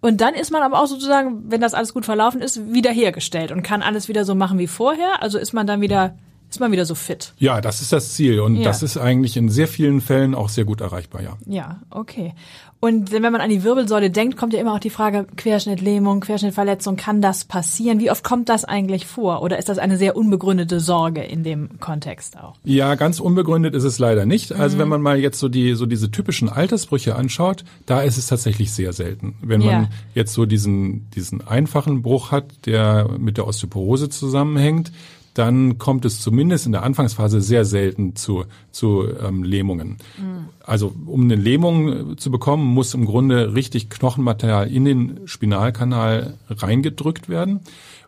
Und 0.02 0.22
dann 0.22 0.34
ist 0.34 0.52
man 0.52 0.62
aber 0.62 0.82
auch 0.82 0.88
sozusagen, 0.88 1.44
wenn 1.52 1.62
das 1.62 1.74
alles 1.74 1.94
gut 1.94 2.06
verlaufen 2.06 2.42
ist, 2.42 2.74
wiederhergestellt 2.74 3.52
und 3.52 3.64
kann 3.64 3.82
alles 3.82 4.08
wieder 4.08 4.24
so 4.24 4.34
machen 4.34 4.58
wie 4.58 4.68
vorher. 4.68 5.22
Also 5.22 5.38
ist 5.38 5.52
man 5.54 5.68
dann 5.68 5.82
wieder, 5.82 6.16
ist 6.50 6.60
man 6.60 6.72
wieder 6.72 6.86
so 6.86 6.96
fit. 6.96 7.34
Ja, 7.38 7.62
das 7.62 7.82
ist 7.82 7.92
das 7.94 8.14
Ziel 8.14 8.40
und 8.40 8.56
Ja. 8.56 8.64
das 8.64 8.82
ist 8.84 8.98
eigentlich 8.98 9.38
in 9.38 9.50
sehr 9.50 9.68
vielen 9.68 10.02
Fällen 10.02 10.34
auch 10.36 10.50
sehr 10.50 10.66
gut 10.66 10.82
erreichbar, 10.82 11.22
ja. 11.22 11.38
Ja, 11.46 11.80
okay. 11.92 12.34
Und 12.82 13.12
wenn 13.12 13.22
man 13.22 13.36
an 13.42 13.50
die 13.50 13.64
Wirbelsäule 13.66 14.10
denkt, 14.10 14.38
kommt 14.38 14.54
ja 14.54 14.60
immer 14.62 14.74
auch 14.74 14.80
die 14.80 14.90
Frage 14.90 15.28
Querschnittlähmung, 15.36 16.22
Querschnittverletzung, 16.22 16.96
kann 16.96 17.22
das 17.22 17.44
passieren? 17.44 18.00
Wie 18.00 18.10
oft 18.10 18.24
kommt 18.24 18.48
das 18.48 18.64
eigentlich 18.64 19.06
vor? 19.06 19.42
Oder 19.42 19.60
ist 19.60 19.68
das 19.68 19.80
eine 19.80 19.98
sehr 19.98 20.16
unbegründete 20.16 20.80
Sorge 20.80 21.22
in 21.22 21.44
dem 21.44 21.80
Kontext 21.82 22.38
auch? 22.38 22.56
Ja, 22.64 22.96
ganz 22.96 23.20
unbegründet 23.20 23.76
ist 23.76 23.84
es 23.84 24.00
leider 24.00 24.26
nicht. 24.26 24.54
Also 24.54 24.78
Mhm. 24.78 24.82
wenn 24.82 24.88
man 24.88 25.02
mal 25.02 25.20
jetzt 25.20 25.40
so 25.40 25.50
die 25.50 25.74
so 25.74 25.86
diese 25.86 26.10
typischen 26.10 26.48
Altersbrüche 26.48 27.16
anschaut, 27.18 27.66
da 27.86 28.00
ist 28.02 28.18
es 28.18 28.28
tatsächlich 28.28 28.72
sehr 28.72 28.94
selten. 28.94 29.36
Wenn 29.42 29.60
Ja. 29.60 29.72
man 29.74 29.88
jetzt 30.14 30.34
so 30.34 30.46
diesen 30.46 31.10
diesen 31.12 31.46
einfachen 31.46 32.02
Bruch 32.02 32.32
hat, 32.32 32.66
der 32.66 33.10
mit 33.20 33.36
der 33.36 33.46
Osteoporose 33.46 34.08
zusammenhängt, 34.08 34.94
dann 35.34 35.78
kommt 35.78 36.06
es 36.06 36.22
zumindest 36.22 36.66
in 36.66 36.72
der 36.72 36.84
Anfangsphase 36.84 37.40
sehr 37.42 37.66
selten 37.66 38.16
zu 38.16 38.46
zu 38.72 39.06
ähm, 39.22 39.44
Lähmungen. 39.44 39.98
Also 40.64 40.94
um 41.06 41.24
eine 41.24 41.36
Lähmung 41.36 42.14
äh, 42.14 42.16
zu 42.18 42.32
bekommen, 42.32 42.66
muss 42.66 42.94
im 42.94 43.06
Grunde 43.06 43.54
richtig 43.54 43.90
Knochenmaterial 43.90 44.70
in 44.72 44.86
den 44.86 45.20
Spinalkanal 45.26 46.36
reingedrückt 46.50 47.30
werden. 47.30 47.62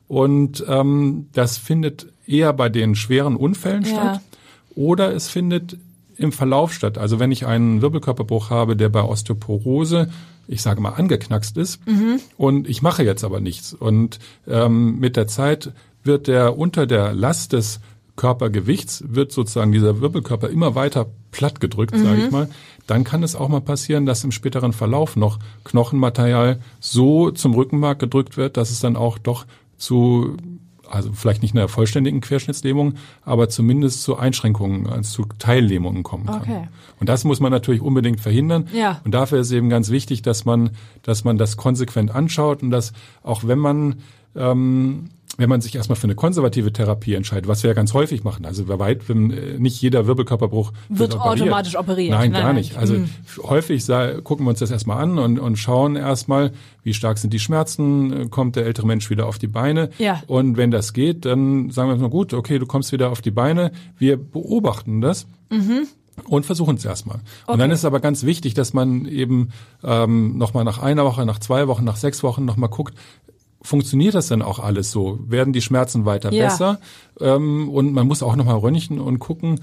Und 0.08 0.64
ähm, 0.68 1.28
das 1.34 1.58
findet 1.58 2.08
eher 2.28 2.54
bei 2.54 2.70
den 2.70 2.96
schweren 2.96 3.36
Unfällen 3.36 3.84
Ja. 3.84 3.90
statt 3.90 4.22
oder 4.76 5.14
es 5.14 5.30
findet 5.30 5.78
im 6.18 6.32
Verlauf 6.32 6.74
statt. 6.74 6.98
Also 6.98 7.20
wenn 7.20 7.32
ich 7.32 7.46
einen 7.46 7.82
Wirbelkörperbruch 7.82 8.50
habe, 8.50 8.76
der 8.76 8.90
bei 8.90 9.02
Osteoporose, 9.02 10.10
ich 10.48 10.62
sage 10.62 10.82
mal, 10.82 10.90
angeknackst 10.92 11.58
ist 11.58 11.80
und 12.38 12.68
ich 12.70 12.82
mache 12.82 13.04
jetzt 13.04 13.24
aber 13.24 13.40
nichts 13.40 13.74
und 13.74 14.20
ähm, 14.48 15.00
mit 15.00 15.16
der 15.16 15.28
Zeit 15.28 15.72
wird 16.04 16.28
der 16.28 16.58
unter 16.58 16.88
der 16.88 17.14
Last 17.14 17.54
des 17.54 17.80
Körpergewichts 18.16 19.04
wird 19.08 19.32
sozusagen 19.32 19.72
dieser 19.72 20.02
Wirbelkörper 20.02 20.50
immer 20.50 20.76
weiter 20.76 21.08
platt 21.32 21.60
gedrückt, 21.60 21.98
sage 21.98 22.26
ich 22.26 22.32
mal, 22.32 22.50
dann 22.86 23.04
kann 23.04 23.24
es 23.24 23.36
auch 23.36 23.48
mal 23.48 23.62
passieren, 23.62 24.06
dass 24.06 24.24
im 24.24 24.32
späteren 24.32 24.74
Verlauf 24.74 25.16
noch 25.16 25.40
Knochenmaterial 25.64 26.60
so 26.80 27.32
zum 27.32 27.54
Rückenmark 27.56 28.00
gedrückt 28.00 28.38
wird, 28.38 28.58
dass 28.58 28.70
es 28.70 28.80
dann 28.80 28.96
auch 28.96 29.18
doch 29.18 29.46
zu 29.78 30.36
also 30.88 31.12
vielleicht 31.14 31.42
nicht 31.42 31.56
einer 31.56 31.70
vollständigen 31.70 32.20
Querschnittslähmung, 32.20 32.96
aber 33.24 33.48
zumindest 33.48 34.04
zu 34.04 34.18
Einschränkungen, 34.18 34.88
also 34.88 35.24
zu 35.24 35.30
Teillähmungen 35.40 36.04
kommen 36.04 36.26
kann. 36.26 36.42
Okay. 36.42 36.68
Und 37.00 37.08
das 37.08 37.24
muss 37.24 37.40
man 37.40 37.52
natürlich 37.52 37.82
unbedingt 37.82 38.20
verhindern. 38.20 38.68
Ja. 38.74 39.00
Und 39.06 39.14
dafür 39.14 39.40
ist 39.40 39.52
eben 39.52 39.70
ganz 39.70 39.90
wichtig, 39.90 40.22
dass 40.22 40.44
man, 40.44 40.72
dass 41.02 41.24
man 41.24 41.38
das 41.38 41.56
konsequent 41.56 42.14
anschaut 42.14 42.62
und 42.62 42.72
dass 42.72 42.92
auch 43.24 43.46
wenn 43.46 43.60
man 43.60 44.02
ähm, 44.36 45.10
wenn 45.38 45.50
man 45.50 45.62
sich 45.62 45.76
erstmal 45.76 45.96
für 45.96 46.06
eine 46.06 46.16
konservative 46.16 46.74
Therapie 46.74 47.14
entscheidet, 47.14 47.48
was 47.48 47.64
wir 47.64 47.70
ja 47.70 47.74
ganz 47.74 47.94
häufig 47.94 48.24
machen, 48.24 48.46
also 48.46 48.66
bei 48.66 48.80
weitem 48.80 49.32
äh, 49.32 49.58
nicht 49.58 49.82
jeder 49.82 50.06
Wirbelkörperbruch 50.08 50.72
wird, 50.90 51.00
wird 51.00 51.16
operiert. 51.16 51.42
automatisch 51.42 51.78
operiert. 51.78 52.12
Nein, 52.12 52.32
nein 52.32 52.42
gar 52.42 52.54
nicht. 52.54 52.78
Also 52.78 52.96
mhm. 52.96 53.10
häufig 53.44 53.86
gucken 54.24 54.46
wir 54.46 54.50
uns 54.50 54.60
das 54.60 54.72
erstmal 54.72 55.02
an 55.02 55.18
und, 55.20 55.40
und 55.40 55.58
schauen 55.58 55.96
erstmal, 55.96 56.52
wie 56.84 56.94
stark 56.94 57.18
sind 57.18 57.34
die 57.34 57.40
Schmerzen, 57.40 58.30
kommt 58.30 58.56
der 58.56 58.66
ältere 58.66 58.86
Mensch 58.86 59.10
wieder 59.10 59.28
auf 59.28 59.40
die 59.40 59.48
Beine. 59.48 59.90
Ja. 59.98 60.22
Und 60.28 60.58
wenn 60.58 60.72
das 60.72 60.94
geht, 60.94 61.26
dann 61.26 61.70
sagen 61.70 61.90
wir 61.90 61.96
mal 61.96 62.10
gut, 62.10 62.34
okay, 62.34 62.60
du 62.60 62.66
kommst 62.66 62.92
wieder 62.92 63.10
auf 63.10 63.22
die 63.22 63.32
Beine. 63.32 63.72
Wir 63.98 64.18
beobachten 64.18 65.02
das. 65.02 65.28
Mhm 65.50 65.88
und 66.26 66.46
versuchen 66.46 66.76
es 66.76 66.86
erstmal. 66.86 67.18
Okay. 67.44 67.54
Und 67.54 67.60
dann 67.60 67.72
ist 67.72 67.80
es 67.80 67.86
aber 67.86 68.00
ganz 68.00 68.24
wichtig, 68.24 68.54
dass 68.54 68.74
man 68.74 69.06
eben 69.06 69.50
ähm, 69.84 70.38
nochmal 70.38 70.64
nach 70.64 70.80
einer 70.80 71.04
Woche, 71.04 71.26
nach 71.26 71.40
zwei 71.40 71.68
Wochen, 71.68 71.84
nach 71.84 71.96
sechs 71.96 72.22
Wochen 72.22 72.46
nochmal 72.46 72.70
guckt, 72.70 72.94
funktioniert 73.62 74.16
das 74.16 74.28
denn 74.28 74.42
auch 74.42 74.60
alles 74.60 74.92
so? 74.92 75.20
Werden 75.28 75.54
die 75.54 75.62
Schmerzen 75.62 76.06
weiter 76.06 76.32
ja. 76.32 76.46
besser? 76.46 76.80
Ähm, 77.20 77.70
und 77.70 77.94
man 77.94 78.08
muss 78.08 78.24
auch 78.24 78.36
nochmal 78.36 78.58
röntgen 78.58 79.00
und 79.00 79.20
gucken, 79.20 79.60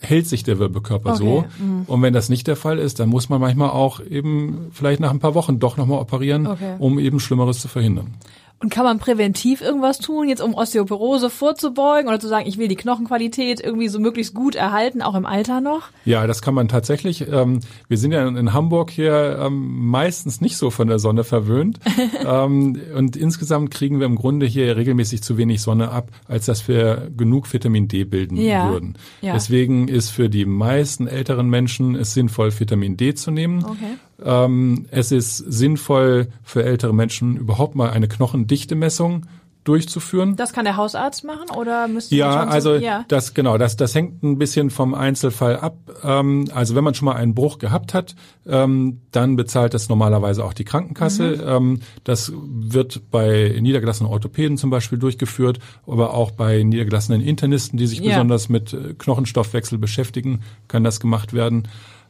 hält 0.00 0.26
sich 0.26 0.42
der 0.42 0.58
Wirbelkörper 0.58 1.10
okay. 1.10 1.18
so? 1.18 1.44
Mhm. 1.58 1.82
Und 1.86 2.02
wenn 2.02 2.12
das 2.12 2.28
nicht 2.28 2.46
der 2.46 2.56
Fall 2.56 2.78
ist, 2.78 3.00
dann 3.00 3.08
muss 3.08 3.28
man 3.28 3.40
manchmal 3.40 3.70
auch 3.70 4.00
eben 4.00 4.68
vielleicht 4.72 5.00
nach 5.00 5.10
ein 5.10 5.20
paar 5.20 5.34
Wochen 5.34 5.58
doch 5.58 5.76
nochmal 5.76 6.00
operieren, 6.00 6.46
okay. 6.46 6.74
um 6.78 6.98
eben 6.98 7.20
Schlimmeres 7.20 7.60
zu 7.60 7.68
verhindern. 7.68 8.14
Und 8.62 8.70
kann 8.70 8.84
man 8.84 9.00
präventiv 9.00 9.60
irgendwas 9.60 9.98
tun, 9.98 10.28
jetzt 10.28 10.40
um 10.40 10.54
Osteoporose 10.54 11.30
vorzubeugen 11.30 12.08
oder 12.08 12.20
zu 12.20 12.28
sagen, 12.28 12.46
ich 12.46 12.58
will 12.58 12.68
die 12.68 12.76
Knochenqualität 12.76 13.60
irgendwie 13.60 13.88
so 13.88 13.98
möglichst 13.98 14.34
gut 14.34 14.54
erhalten, 14.54 15.02
auch 15.02 15.16
im 15.16 15.26
Alter 15.26 15.60
noch? 15.60 15.88
Ja, 16.04 16.28
das 16.28 16.42
kann 16.42 16.54
man 16.54 16.68
tatsächlich. 16.68 17.26
Ähm, 17.28 17.58
wir 17.88 17.98
sind 17.98 18.12
ja 18.12 18.26
in 18.26 18.52
Hamburg 18.52 18.90
hier 18.90 19.38
ähm, 19.40 19.88
meistens 19.88 20.40
nicht 20.40 20.56
so 20.56 20.70
von 20.70 20.86
der 20.86 21.00
Sonne 21.00 21.24
verwöhnt. 21.24 21.80
ähm, 22.24 22.80
und 22.96 23.16
insgesamt 23.16 23.72
kriegen 23.72 23.98
wir 23.98 24.06
im 24.06 24.14
Grunde 24.14 24.46
hier 24.46 24.76
regelmäßig 24.76 25.24
zu 25.24 25.36
wenig 25.36 25.60
Sonne 25.60 25.90
ab, 25.90 26.10
als 26.28 26.46
dass 26.46 26.68
wir 26.68 27.10
genug 27.16 27.52
Vitamin 27.52 27.88
D 27.88 28.04
bilden 28.04 28.36
ja. 28.36 28.70
würden. 28.70 28.96
Ja. 29.22 29.32
Deswegen 29.32 29.88
ist 29.88 30.10
für 30.10 30.30
die 30.30 30.46
meisten 30.46 31.08
älteren 31.08 31.50
Menschen 31.50 31.96
es 31.96 32.14
sinnvoll, 32.14 32.52
Vitamin 32.56 32.96
D 32.96 33.14
zu 33.14 33.32
nehmen. 33.32 33.64
Okay. 33.64 33.96
Ähm, 34.24 34.86
es 34.90 35.12
ist 35.12 35.36
sinnvoll 35.36 36.28
für 36.42 36.64
ältere 36.64 36.94
Menschen 36.94 37.36
überhaupt 37.36 37.74
mal 37.74 37.90
eine 37.90 38.08
Knochendichte-Messung 38.08 39.26
durchzuführen. 39.64 40.34
Das 40.34 40.52
kann 40.52 40.64
der 40.64 40.76
Hausarzt 40.76 41.24
machen 41.24 41.48
oder 41.56 41.86
müsste 41.86 42.16
ja, 42.16 42.44
also 42.44 42.74
ja. 42.74 43.04
das 43.06 43.32
genau, 43.32 43.58
das 43.58 43.76
das 43.76 43.94
hängt 43.94 44.22
ein 44.22 44.36
bisschen 44.36 44.70
vom 44.70 44.92
Einzelfall 44.92 45.56
ab. 45.56 45.76
Ähm, 46.02 46.46
also 46.52 46.74
wenn 46.74 46.82
man 46.82 46.94
schon 46.94 47.06
mal 47.06 47.14
einen 47.14 47.34
Bruch 47.34 47.58
gehabt 47.58 47.94
hat, 47.94 48.16
ähm, 48.46 49.00
dann 49.12 49.36
bezahlt 49.36 49.74
das 49.74 49.88
normalerweise 49.88 50.44
auch 50.44 50.52
die 50.52 50.64
Krankenkasse. 50.64 51.36
Mhm. 51.36 51.42
Ähm, 51.46 51.80
das 52.02 52.32
wird 52.34 53.10
bei 53.12 53.56
niedergelassenen 53.60 54.10
Orthopäden 54.10 54.58
zum 54.58 54.70
Beispiel 54.70 54.98
durchgeführt, 54.98 55.60
aber 55.86 56.14
auch 56.14 56.32
bei 56.32 56.62
niedergelassenen 56.64 57.20
Internisten, 57.20 57.78
die 57.78 57.86
sich 57.86 58.00
ja. 58.00 58.14
besonders 58.14 58.48
mit 58.48 58.72
äh, 58.72 58.94
Knochenstoffwechsel 58.98 59.78
beschäftigen, 59.78 60.40
kann 60.66 60.82
das 60.82 60.98
gemacht 60.98 61.34
werden. 61.34 61.68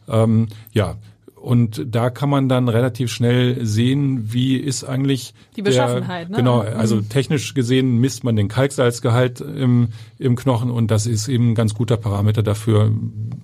Ähm, 0.08 0.48
ja, 0.72 0.96
und 1.42 1.84
da 1.90 2.08
kann 2.08 2.30
man 2.30 2.48
dann 2.48 2.68
relativ 2.68 3.10
schnell 3.10 3.66
sehen, 3.66 4.32
wie 4.32 4.56
ist 4.56 4.84
eigentlich 4.84 5.34
die 5.56 5.62
Beschaffenheit. 5.62 6.28
Der, 6.28 6.30
ne? 6.30 6.36
Genau, 6.36 6.60
also 6.60 6.96
mhm. 6.96 7.08
technisch 7.08 7.52
gesehen 7.54 7.98
misst 7.98 8.22
man 8.22 8.36
den 8.36 8.46
Kalksalzgehalt 8.46 9.40
im, 9.40 9.88
im 10.20 10.36
Knochen 10.36 10.70
und 10.70 10.92
das 10.92 11.06
ist 11.06 11.26
eben 11.26 11.50
ein 11.50 11.54
ganz 11.56 11.74
guter 11.74 11.96
Parameter 11.96 12.44
dafür, 12.44 12.92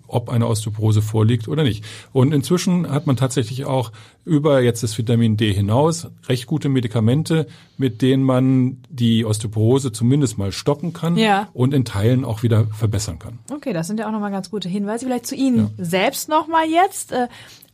ob 0.07 0.31
eine 0.31 0.47
Osteoporose 0.47 1.02
vorliegt 1.02 1.49
oder 1.49 1.64
nicht. 1.64 1.85
Und 2.12 2.33
inzwischen 2.33 2.88
hat 2.88 3.09
man 3.09 3.17
tatsächlich 3.17 3.64
auch 3.64 3.90
über 4.29 4.61
jetzt 4.61 4.83
das 4.83 4.97
Vitamin 4.97 5.37
D 5.37 5.53
hinaus 5.53 6.09
recht 6.29 6.47
gute 6.47 6.69
Medikamente, 6.69 7.47
mit 7.77 8.03
denen 8.03 8.23
man 8.23 8.79
die 8.89 9.25
Osteoporose 9.25 9.91
zumindest 9.91 10.39
mal 10.39 10.53
stoppen 10.53 10.93
kann 10.93 11.17
ja. 11.17 11.49
und 11.53 11.75
in 11.75 11.85
Teilen 11.85 12.25
auch 12.25 12.43
wieder 12.43 12.67
verbessern 12.67 13.19
kann. 13.19 13.39
Okay, 13.51 13.73
das 13.73 13.87
sind 13.89 13.99
ja 13.99 14.07
auch 14.07 14.13
nochmal 14.13 14.31
ganz 14.31 14.51
gute 14.51 14.69
Hinweise. 14.69 15.07
Vielleicht 15.07 15.27
zu 15.27 15.35
Ihnen 15.35 15.71
ja. 15.77 15.85
selbst 15.85 16.29
nochmal 16.29 16.67
jetzt. 16.69 17.13
Äh, 17.13 17.29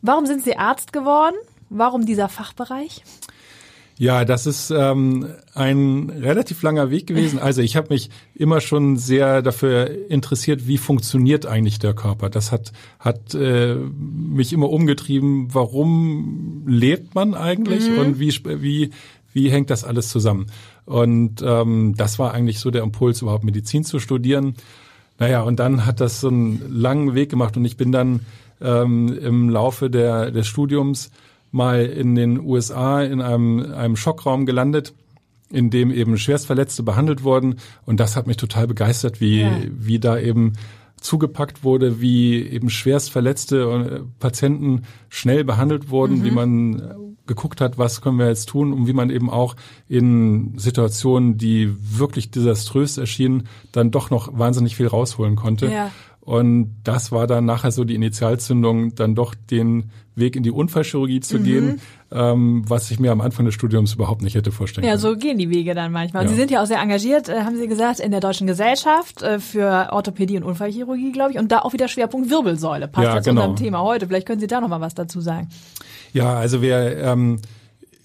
Warum 0.06 0.26
sind 0.26 0.44
Sie 0.44 0.58
Arzt 0.58 0.92
geworden? 0.92 1.34
Warum 1.70 2.04
dieser 2.04 2.28
Fachbereich? 2.28 3.02
Ja, 3.96 4.24
das 4.24 4.46
ist 4.46 4.70
ähm, 4.70 5.28
ein 5.54 6.10
relativ 6.10 6.62
langer 6.62 6.90
Weg 6.90 7.06
gewesen. 7.06 7.38
Also 7.38 7.62
ich 7.62 7.76
habe 7.76 7.88
mich 7.90 8.10
immer 8.34 8.60
schon 8.60 8.96
sehr 8.96 9.40
dafür 9.40 9.88
interessiert, 10.10 10.66
wie 10.66 10.78
funktioniert 10.78 11.46
eigentlich 11.46 11.78
der 11.78 11.94
Körper. 11.94 12.28
Das 12.28 12.50
hat 12.50 12.72
hat 12.98 13.34
äh, 13.34 13.76
mich 13.76 14.52
immer 14.52 14.68
umgetrieben. 14.68 15.54
Warum 15.54 16.64
lebt 16.66 17.14
man 17.14 17.34
eigentlich 17.34 17.88
mhm. 17.88 17.98
und 17.98 18.18
wie 18.18 18.32
wie 18.60 18.90
wie 19.32 19.50
hängt 19.50 19.70
das 19.70 19.84
alles 19.84 20.08
zusammen? 20.08 20.46
Und 20.86 21.42
ähm, 21.42 21.94
das 21.96 22.18
war 22.18 22.34
eigentlich 22.34 22.58
so 22.58 22.72
der 22.72 22.82
Impuls, 22.82 23.22
überhaupt 23.22 23.44
Medizin 23.44 23.84
zu 23.84 24.00
studieren. 24.00 24.54
Naja, 25.18 25.42
und 25.42 25.60
dann 25.60 25.86
hat 25.86 26.00
das 26.00 26.20
so 26.20 26.28
einen 26.28 26.60
langen 26.68 27.14
Weg 27.14 27.30
gemacht 27.30 27.56
und 27.56 27.64
ich 27.64 27.76
bin 27.76 27.92
dann 27.92 28.20
ähm, 28.60 29.16
im 29.18 29.48
Laufe 29.50 29.88
der, 29.88 30.32
des 30.32 30.48
Studiums 30.48 31.10
mal 31.54 31.86
in 31.86 32.16
den 32.16 32.40
USA 32.40 33.00
in 33.02 33.20
einem, 33.20 33.72
einem 33.72 33.96
Schockraum 33.96 34.44
gelandet, 34.44 34.92
in 35.50 35.70
dem 35.70 35.92
eben 35.92 36.18
Schwerstverletzte 36.18 36.82
behandelt 36.82 37.22
wurden. 37.22 37.56
Und 37.86 38.00
das 38.00 38.16
hat 38.16 38.26
mich 38.26 38.36
total 38.36 38.66
begeistert, 38.66 39.20
wie, 39.20 39.42
ja. 39.42 39.56
wie 39.70 40.00
da 40.00 40.18
eben 40.18 40.54
zugepackt 40.96 41.62
wurde, 41.62 42.00
wie 42.00 42.42
eben 42.42 42.70
schwerstverletzte 42.70 43.56
äh, 43.58 44.00
Patienten 44.18 44.82
schnell 45.08 45.44
behandelt 45.44 45.90
wurden, 45.90 46.18
mhm. 46.18 46.24
wie 46.24 46.30
man 46.32 46.82
geguckt 47.26 47.60
hat, 47.60 47.78
was 47.78 48.00
können 48.00 48.18
wir 48.18 48.28
jetzt 48.28 48.48
tun 48.48 48.72
und 48.72 48.86
wie 48.86 48.92
man 48.92 49.10
eben 49.10 49.30
auch 49.30 49.54
in 49.88 50.58
Situationen, 50.58 51.38
die 51.38 51.74
wirklich 51.80 52.30
desaströs 52.30 52.98
erschienen, 52.98 53.48
dann 53.72 53.90
doch 53.90 54.10
noch 54.10 54.36
wahnsinnig 54.36 54.76
viel 54.76 54.88
rausholen 54.88 55.36
konnte. 55.36 55.70
Ja. 55.70 55.90
Und 56.24 56.76
das 56.84 57.12
war 57.12 57.26
dann 57.26 57.44
nachher 57.44 57.70
so 57.70 57.84
die 57.84 57.94
Initialzündung, 57.94 58.94
dann 58.94 59.14
doch 59.14 59.34
den 59.34 59.90
Weg 60.16 60.36
in 60.36 60.42
die 60.42 60.50
Unfallchirurgie 60.50 61.20
zu 61.20 61.38
mhm. 61.38 61.44
gehen, 61.44 61.80
ähm, 62.12 62.62
was 62.66 62.90
ich 62.90 62.98
mir 62.98 63.12
am 63.12 63.20
Anfang 63.20 63.44
des 63.44 63.54
Studiums 63.54 63.94
überhaupt 63.94 64.22
nicht 64.22 64.34
hätte 64.34 64.50
vorstellen 64.50 64.84
können. 64.84 64.94
Ja, 64.94 64.98
so 64.98 65.16
gehen 65.16 65.36
die 65.36 65.50
Wege 65.50 65.74
dann 65.74 65.92
manchmal. 65.92 66.22
Ja. 66.22 66.30
Sie 66.30 66.36
sind 66.36 66.50
ja 66.50 66.62
auch 66.62 66.66
sehr 66.66 66.80
engagiert, 66.80 67.28
äh, 67.28 67.42
haben 67.42 67.56
Sie 67.56 67.66
gesagt, 67.66 68.00
in 68.00 68.10
der 68.10 68.20
Deutschen 68.20 68.46
Gesellschaft 68.46 69.22
äh, 69.22 69.38
für 69.38 69.88
Orthopädie 69.92 70.36
und 70.36 70.44
Unfallchirurgie, 70.44 71.12
glaube 71.12 71.32
ich, 71.32 71.38
und 71.38 71.52
da 71.52 71.60
auch 71.60 71.72
wieder 71.72 71.88
Schwerpunkt 71.88 72.30
Wirbelsäule. 72.30 72.88
Passt 72.88 73.06
ja, 73.06 73.16
jetzt 73.16 73.24
genau. 73.24 73.42
unserem 73.42 73.56
Thema 73.56 73.82
heute. 73.82 74.06
Vielleicht 74.06 74.26
können 74.26 74.40
Sie 74.40 74.46
da 74.46 74.60
noch 74.60 74.68
mal 74.68 74.80
was 74.80 74.94
dazu 74.94 75.20
sagen. 75.20 75.48
Ja, 76.12 76.36
also 76.36 76.62
wir 76.62 76.96
ähm, 76.98 77.40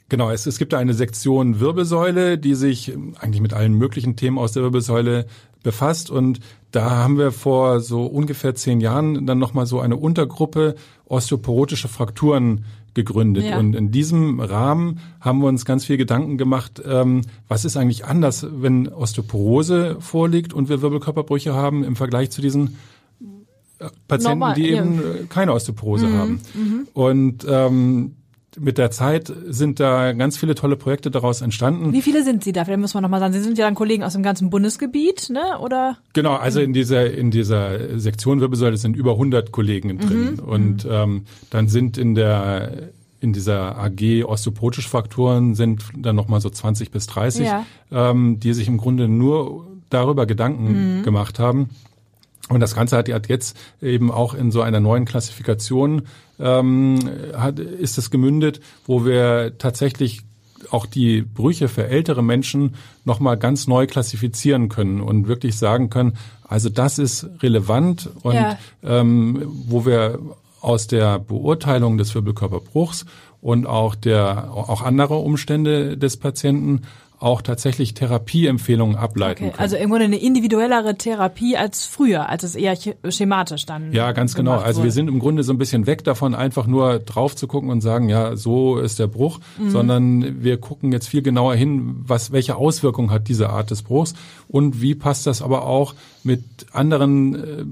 Genau, 0.09 0.31
es, 0.31 0.47
es 0.47 0.57
gibt 0.57 0.73
da 0.73 0.79
eine 0.79 0.95
Sektion 0.95 1.59
Wirbelsäule, 1.59 2.39
die 2.39 2.55
sich 2.55 2.97
eigentlich 3.19 3.41
mit 3.41 3.53
allen 3.53 3.75
möglichen 3.75 4.15
Themen 4.15 4.39
aus 4.39 4.53
der 4.53 4.63
Wirbelsäule 4.63 5.27
befasst 5.61 6.09
und 6.09 6.39
da 6.71 6.91
haben 6.91 7.17
wir 7.17 7.31
vor 7.31 7.79
so 7.79 8.05
ungefähr 8.05 8.55
zehn 8.55 8.79
Jahren 8.79 9.25
dann 9.25 9.39
nochmal 9.39 9.65
so 9.65 9.79
eine 9.79 9.97
Untergruppe 9.97 10.75
osteoporotische 11.05 11.87
Frakturen 11.87 12.65
gegründet. 12.93 13.45
Ja. 13.45 13.57
Und 13.57 13.75
in 13.75 13.91
diesem 13.91 14.39
Rahmen 14.39 14.99
haben 15.19 15.39
wir 15.39 15.47
uns 15.47 15.65
ganz 15.65 15.85
viel 15.85 15.97
Gedanken 15.97 16.37
gemacht, 16.37 16.81
ähm, 16.85 17.21
was 17.47 17.65
ist 17.65 17.77
eigentlich 17.77 18.05
anders, 18.05 18.45
wenn 18.49 18.87
Osteoporose 18.87 19.97
vorliegt 19.99 20.53
und 20.53 20.69
wir 20.69 20.81
Wirbelkörperbrüche 20.81 21.53
haben 21.53 21.83
im 21.83 21.95
Vergleich 21.95 22.31
zu 22.31 22.41
diesen 22.41 22.77
äh, 23.79 23.87
Patienten, 24.07 24.39
Normal, 24.39 24.55
die 24.55 24.71
eben 24.71 24.95
ja. 24.95 25.25
keine 25.29 25.53
Osteoporose 25.53 26.07
mhm, 26.07 26.13
haben. 26.13 26.41
Mhm. 26.53 26.87
Und 26.93 27.45
ähm, 27.47 28.15
mit 28.59 28.77
der 28.77 28.91
Zeit 28.91 29.31
sind 29.47 29.79
da 29.79 30.13
ganz 30.13 30.37
viele 30.37 30.55
tolle 30.55 30.75
Projekte 30.75 31.11
daraus 31.11 31.41
entstanden. 31.41 31.93
Wie 31.93 32.01
viele 32.01 32.23
sind 32.23 32.43
Sie 32.43 32.51
da? 32.51 32.65
Vielleicht 32.65 32.79
muss 32.79 32.93
man 32.93 33.03
nochmal 33.03 33.19
sagen, 33.19 33.33
Sie 33.33 33.41
sind 33.41 33.57
ja 33.57 33.65
dann 33.65 33.75
Kollegen 33.75 34.03
aus 34.03 34.13
dem 34.13 34.23
ganzen 34.23 34.49
Bundesgebiet, 34.49 35.29
ne? 35.29 35.59
Oder? 35.59 35.97
Genau, 36.13 36.35
also 36.35 36.59
in 36.59 36.73
dieser 36.73 37.11
in 37.11 37.31
dieser 37.31 37.99
Sektion 37.99 38.41
Wirbelsäule 38.41 38.77
sind 38.77 38.95
über 38.95 39.11
100 39.13 39.51
Kollegen 39.51 39.97
drin 39.97 40.33
mhm. 40.33 40.39
und 40.39 40.85
mhm. 40.85 40.91
ähm, 40.91 41.25
dann 41.49 41.67
sind 41.67 41.97
in 41.97 42.15
der 42.15 42.91
in 43.21 43.33
dieser 43.33 43.77
AG 43.77 44.23
osteoporotische 44.23 44.89
Faktoren 44.89 45.55
sind 45.55 45.83
dann 45.97 46.15
nochmal 46.15 46.39
so 46.41 46.49
20 46.49 46.91
bis 46.91 47.07
30, 47.07 47.45
ja. 47.45 47.65
ähm, 47.91 48.39
die 48.39 48.53
sich 48.53 48.67
im 48.67 48.77
Grunde 48.77 49.07
nur 49.07 49.67
darüber 49.89 50.25
Gedanken 50.25 50.99
mhm. 50.99 51.03
gemacht 51.03 51.39
haben. 51.39 51.69
Und 52.49 52.59
das 52.59 52.75
Ganze 52.75 52.97
hat 52.97 53.07
jetzt 53.29 53.57
eben 53.81 54.11
auch 54.11 54.33
in 54.33 54.51
so 54.51 54.61
einer 54.61 54.79
neuen 54.79 55.05
Klassifikation 55.05 56.03
ähm, 56.39 56.99
hat, 57.37 57.59
ist 57.59 57.97
es 57.97 58.09
gemündet, 58.11 58.59
wo 58.85 59.05
wir 59.05 59.57
tatsächlich 59.57 60.23
auch 60.71 60.85
die 60.85 61.21
Brüche 61.21 61.67
für 61.67 61.87
ältere 61.87 62.23
Menschen 62.23 62.75
nochmal 63.05 63.37
ganz 63.37 63.67
neu 63.67 63.87
klassifizieren 63.87 64.67
können 64.67 64.99
und 64.99 65.27
wirklich 65.27 65.57
sagen 65.57 65.89
können, 65.89 66.17
also 66.47 66.69
das 66.69 66.99
ist 66.99 67.29
relevant 67.41 68.09
und 68.23 68.35
ja. 68.35 68.57
ähm, 68.83 69.41
wo 69.67 69.85
wir 69.85 70.19
aus 70.61 70.87
der 70.87 71.19
Beurteilung 71.19 71.97
des 71.97 72.13
Wirbelkörperbruchs 72.13 73.05
und 73.41 73.65
auch 73.65 73.95
der 73.95 74.51
auch 74.51 74.81
anderer 74.81 75.23
Umstände 75.23 75.97
des 75.97 76.17
Patienten 76.17 76.81
auch 77.19 77.41
tatsächlich 77.41 77.93
Therapieempfehlungen 77.93 78.95
ableiten 78.95 79.43
Okay, 79.43 79.51
können. 79.51 79.61
also 79.61 79.75
irgendwo 79.75 79.95
eine 79.95 80.17
individuellere 80.17 80.95
Therapie 80.95 81.57
als 81.57 81.85
früher, 81.85 82.29
als 82.29 82.43
es 82.43 82.55
eher 82.55 82.77
ch- 82.77 82.95
schematisch 83.11 83.65
dann. 83.65 83.91
Ja, 83.91 84.11
ganz 84.13 84.35
genau. 84.35 84.57
Also 84.57 84.83
wir 84.83 84.91
sind 84.91 85.07
im 85.09 85.19
Grunde 85.19 85.43
so 85.43 85.51
ein 85.51 85.57
bisschen 85.57 85.85
weg 85.85 86.03
davon, 86.05 86.33
einfach 86.33 86.65
nur 86.65 86.99
drauf 86.99 87.35
zu 87.35 87.47
gucken 87.47 87.69
und 87.69 87.81
sagen, 87.81 88.07
ja, 88.09 88.35
so 88.35 88.77
ist 88.77 88.99
der 88.99 89.07
Bruch, 89.07 89.39
Mhm. 89.57 89.69
sondern 89.69 90.43
wir 90.43 90.57
gucken 90.57 90.91
jetzt 90.91 91.07
viel 91.09 91.21
genauer 91.21 91.55
hin, 91.55 91.97
was, 92.05 92.31
welche 92.31 92.55
Auswirkungen 92.55 93.11
hat 93.11 93.27
diese 93.27 93.49
Art 93.49 93.69
des 93.71 93.81
Bruchs 93.83 94.13
und 94.47 94.81
wie 94.81 94.95
passt 94.95 95.27
das 95.27 95.41
aber 95.41 95.65
auch 95.65 95.95
mit 96.23 96.43
anderen 96.71 97.35
äh, 97.35 97.65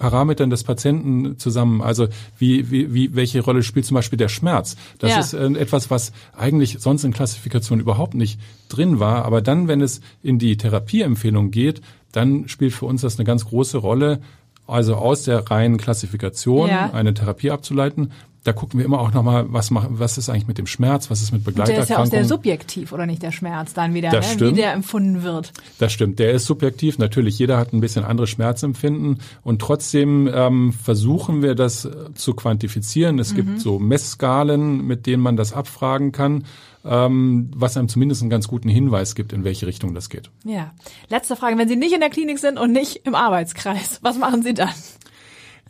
Parametern 0.00 0.50
des 0.50 0.64
Patienten 0.64 1.38
zusammen. 1.38 1.80
Also 1.82 2.08
wie, 2.38 2.70
wie, 2.72 2.92
wie 2.92 3.14
welche 3.14 3.40
Rolle 3.42 3.62
spielt 3.62 3.86
zum 3.86 3.94
Beispiel 3.94 4.16
der 4.16 4.28
Schmerz? 4.28 4.74
Das 4.98 5.10
Ja. 5.12 5.20
ist 5.20 5.34
äh, 5.34 5.46
etwas, 5.58 5.90
was 5.90 6.12
eigentlich 6.36 6.78
sonst 6.80 7.04
in 7.04 7.12
Klassifikation 7.12 7.78
überhaupt 7.78 8.14
nicht 8.14 8.40
drin 8.68 8.98
war. 8.98 9.24
Aber 9.24 9.42
dann, 9.42 9.68
wenn 9.68 9.80
es 9.80 10.00
in 10.22 10.38
die 10.40 10.56
Therapieempfehlung 10.56 11.50
geht, 11.52 11.82
dann 12.10 12.48
spielt 12.48 12.72
für 12.72 12.86
uns 12.86 13.02
das 13.02 13.18
eine 13.18 13.24
ganz 13.26 13.44
große 13.44 13.78
Rolle, 13.78 14.20
also 14.66 14.94
aus 14.96 15.24
der 15.24 15.50
reinen 15.50 15.76
Klassifikation 15.78 16.68
Ja. 16.68 16.90
eine 16.92 17.12
Therapie 17.14 17.50
abzuleiten. 17.50 18.10
Da 18.42 18.54
gucken 18.54 18.78
wir 18.78 18.86
immer 18.86 19.00
auch 19.00 19.12
nochmal, 19.12 19.46
was 19.52 19.70
macht, 19.70 19.88
was 19.90 20.16
ist 20.16 20.30
eigentlich 20.30 20.46
mit 20.46 20.56
dem 20.56 20.66
Schmerz, 20.66 21.10
was 21.10 21.20
ist 21.20 21.30
mit 21.30 21.46
der 21.46 21.52
ist 21.52 21.58
ja 21.58 21.64
auch 21.64 21.76
sehr 21.76 21.84
Begleiterkrankungen. 21.84 22.28
subjektiv, 22.28 22.92
oder 22.92 23.04
nicht, 23.04 23.22
der 23.22 23.32
Schmerz 23.32 23.74
dann 23.74 23.92
wieder, 23.92 24.10
Das 24.10 24.26
ne? 24.26 24.30
wie 24.30 24.34
stimmt. 24.36 24.58
der 24.58 24.72
empfunden 24.72 25.22
wird. 25.22 25.52
Das 25.78 25.92
stimmt, 25.92 26.18
der 26.18 26.32
ist 26.32 26.46
subjektiv. 26.46 26.96
Natürlich, 26.96 27.38
jeder 27.38 27.58
hat 27.58 27.74
ein 27.74 27.80
bisschen 27.80 28.04
anderes 28.04 28.30
Schmerzempfinden 28.30 29.18
und 29.42 29.60
trotzdem 29.60 30.30
ähm, 30.32 30.72
versuchen 30.72 31.42
wir 31.42 31.54
das 31.54 31.84
äh, 31.84 32.14
zu 32.14 32.32
quantifizieren. 32.34 33.18
Es 33.18 33.34
gibt 33.34 33.60
so 33.60 33.78
Messskalen, 33.78 34.86
mit 34.86 35.06
denen 35.06 35.22
man 35.22 35.36
das 35.36 35.52
abfragen 35.52 36.12
kann, 36.12 36.44
ähm, 36.84 37.50
was 37.54 37.76
einem 37.76 37.88
zumindest 37.88 38.22
einen 38.22 38.30
ganz 38.30 38.48
guten 38.48 38.68
Hinweis 38.68 39.14
gibt, 39.14 39.32
in 39.34 39.44
welche 39.44 39.66
Richtung 39.66 39.94
das 39.94 40.08
geht. 40.08 40.30
Ja. 40.44 40.72
Letzte 41.08 41.36
Frage, 41.36 41.58
wenn 41.58 41.68
Sie 41.68 41.76
nicht 41.76 41.92
in 41.92 42.00
der 42.00 42.10
Klinik 42.10 42.38
sind 42.38 42.58
und 42.58 42.72
nicht 42.72 43.02
im 43.04 43.14
Arbeitskreis, 43.14 43.98
was 44.02 44.18
machen 44.18 44.42
Sie 44.42 44.54
dann? 44.54 44.70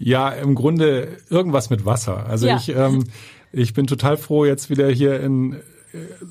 Ja, 0.02 0.30
im 0.30 0.54
Grunde 0.54 1.18
irgendwas 1.28 1.68
mit 1.68 1.84
Wasser. 1.84 2.26
Also 2.26 2.46
Ja. 2.46 2.56
ich, 2.56 2.70
ähm, 2.74 3.04
ich 3.52 3.74
bin 3.74 3.86
total 3.86 4.16
froh, 4.16 4.46
jetzt 4.46 4.70
wieder 4.70 4.88
hier 4.88 5.20
in 5.20 5.52
äh, 5.52 5.58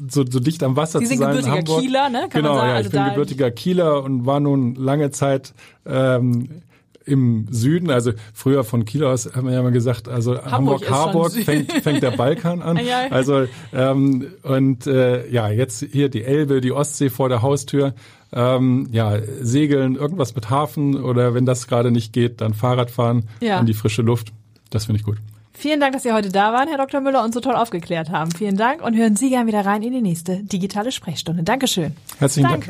so, 0.09 0.25
so 0.27 0.39
dicht 0.39 0.63
am 0.63 0.75
Wasser 0.75 0.99
Sie 0.99 1.05
zu 1.05 1.09
sind 1.09 1.19
sein. 1.19 1.29
in 1.31 1.35
gebürtiger 1.37 1.57
Hamburg. 1.57 1.81
Kieler, 1.81 2.09
ne? 2.09 2.19
Kann 2.29 2.41
genau, 2.41 2.55
ja, 2.57 2.73
Also 2.73 2.87
ich 2.89 2.95
bin 2.95 3.05
gebürtiger 3.05 3.51
Kieler 3.51 4.03
und 4.03 4.25
war 4.25 4.39
nun 4.39 4.73
lange 4.73 5.11
Zeit 5.11 5.53
ähm, 5.85 6.63
im 7.05 7.47
Süden, 7.49 7.89
also 7.89 8.11
früher 8.33 8.63
von 8.63 8.85
Kiel 8.85 9.03
aus 9.03 9.29
haben 9.35 9.47
wir 9.47 9.53
ja 9.53 9.61
mal 9.63 9.71
gesagt, 9.71 10.07
also 10.07 10.41
Hamburg 10.43 10.89
Harburg 10.89 11.31
fängt, 11.31 11.71
fängt 11.71 12.03
der 12.03 12.11
Balkan 12.11 12.61
an. 12.61 12.79
Also 13.09 13.45
ähm, 13.73 14.27
und 14.43 14.85
äh, 14.87 15.27
ja, 15.29 15.49
jetzt 15.49 15.83
hier 15.91 16.09
die 16.09 16.23
Elbe, 16.23 16.61
die 16.61 16.71
Ostsee 16.71 17.09
vor 17.09 17.29
der 17.29 17.41
Haustür. 17.41 17.93
Ähm, 18.31 18.87
ja, 18.91 19.17
segeln, 19.41 19.95
irgendwas 19.95 20.35
mit 20.35 20.49
Hafen 20.51 21.01
oder 21.01 21.33
wenn 21.33 21.45
das 21.47 21.67
gerade 21.67 21.89
nicht 21.89 22.13
geht, 22.13 22.41
dann 22.41 22.53
Fahrradfahren 22.53 23.27
Ja. 23.41 23.59
in 23.59 23.65
die 23.65 23.73
frische 23.73 24.03
Luft. 24.03 24.31
Das 24.69 24.85
finde 24.85 24.99
ich 24.99 25.05
gut. 25.05 25.17
Vielen 25.51 25.79
Dank, 25.79 25.93
dass 25.93 26.03
Sie 26.03 26.13
heute 26.13 26.29
da 26.29 26.53
waren, 26.53 26.67
Herr 26.69 26.77
Dr. 26.77 27.01
Müller, 27.01 27.23
und 27.23 27.33
so 27.33 27.39
toll 27.41 27.55
aufgeklärt 27.55 28.11
haben. 28.11 28.31
Vielen 28.31 28.55
Dank 28.55 28.81
und 28.83 28.95
hören 28.95 29.15
Sie 29.15 29.29
gern 29.29 29.47
wieder 29.47 29.65
rein 29.65 29.81
in 29.81 29.91
die 29.91 30.01
nächste 30.01 30.43
digitale 30.43 30.91
Sprechstunde. 30.91 31.43
Dankeschön. 31.43 31.95
Herzlichen 32.19 32.49
Dank. 32.49 32.69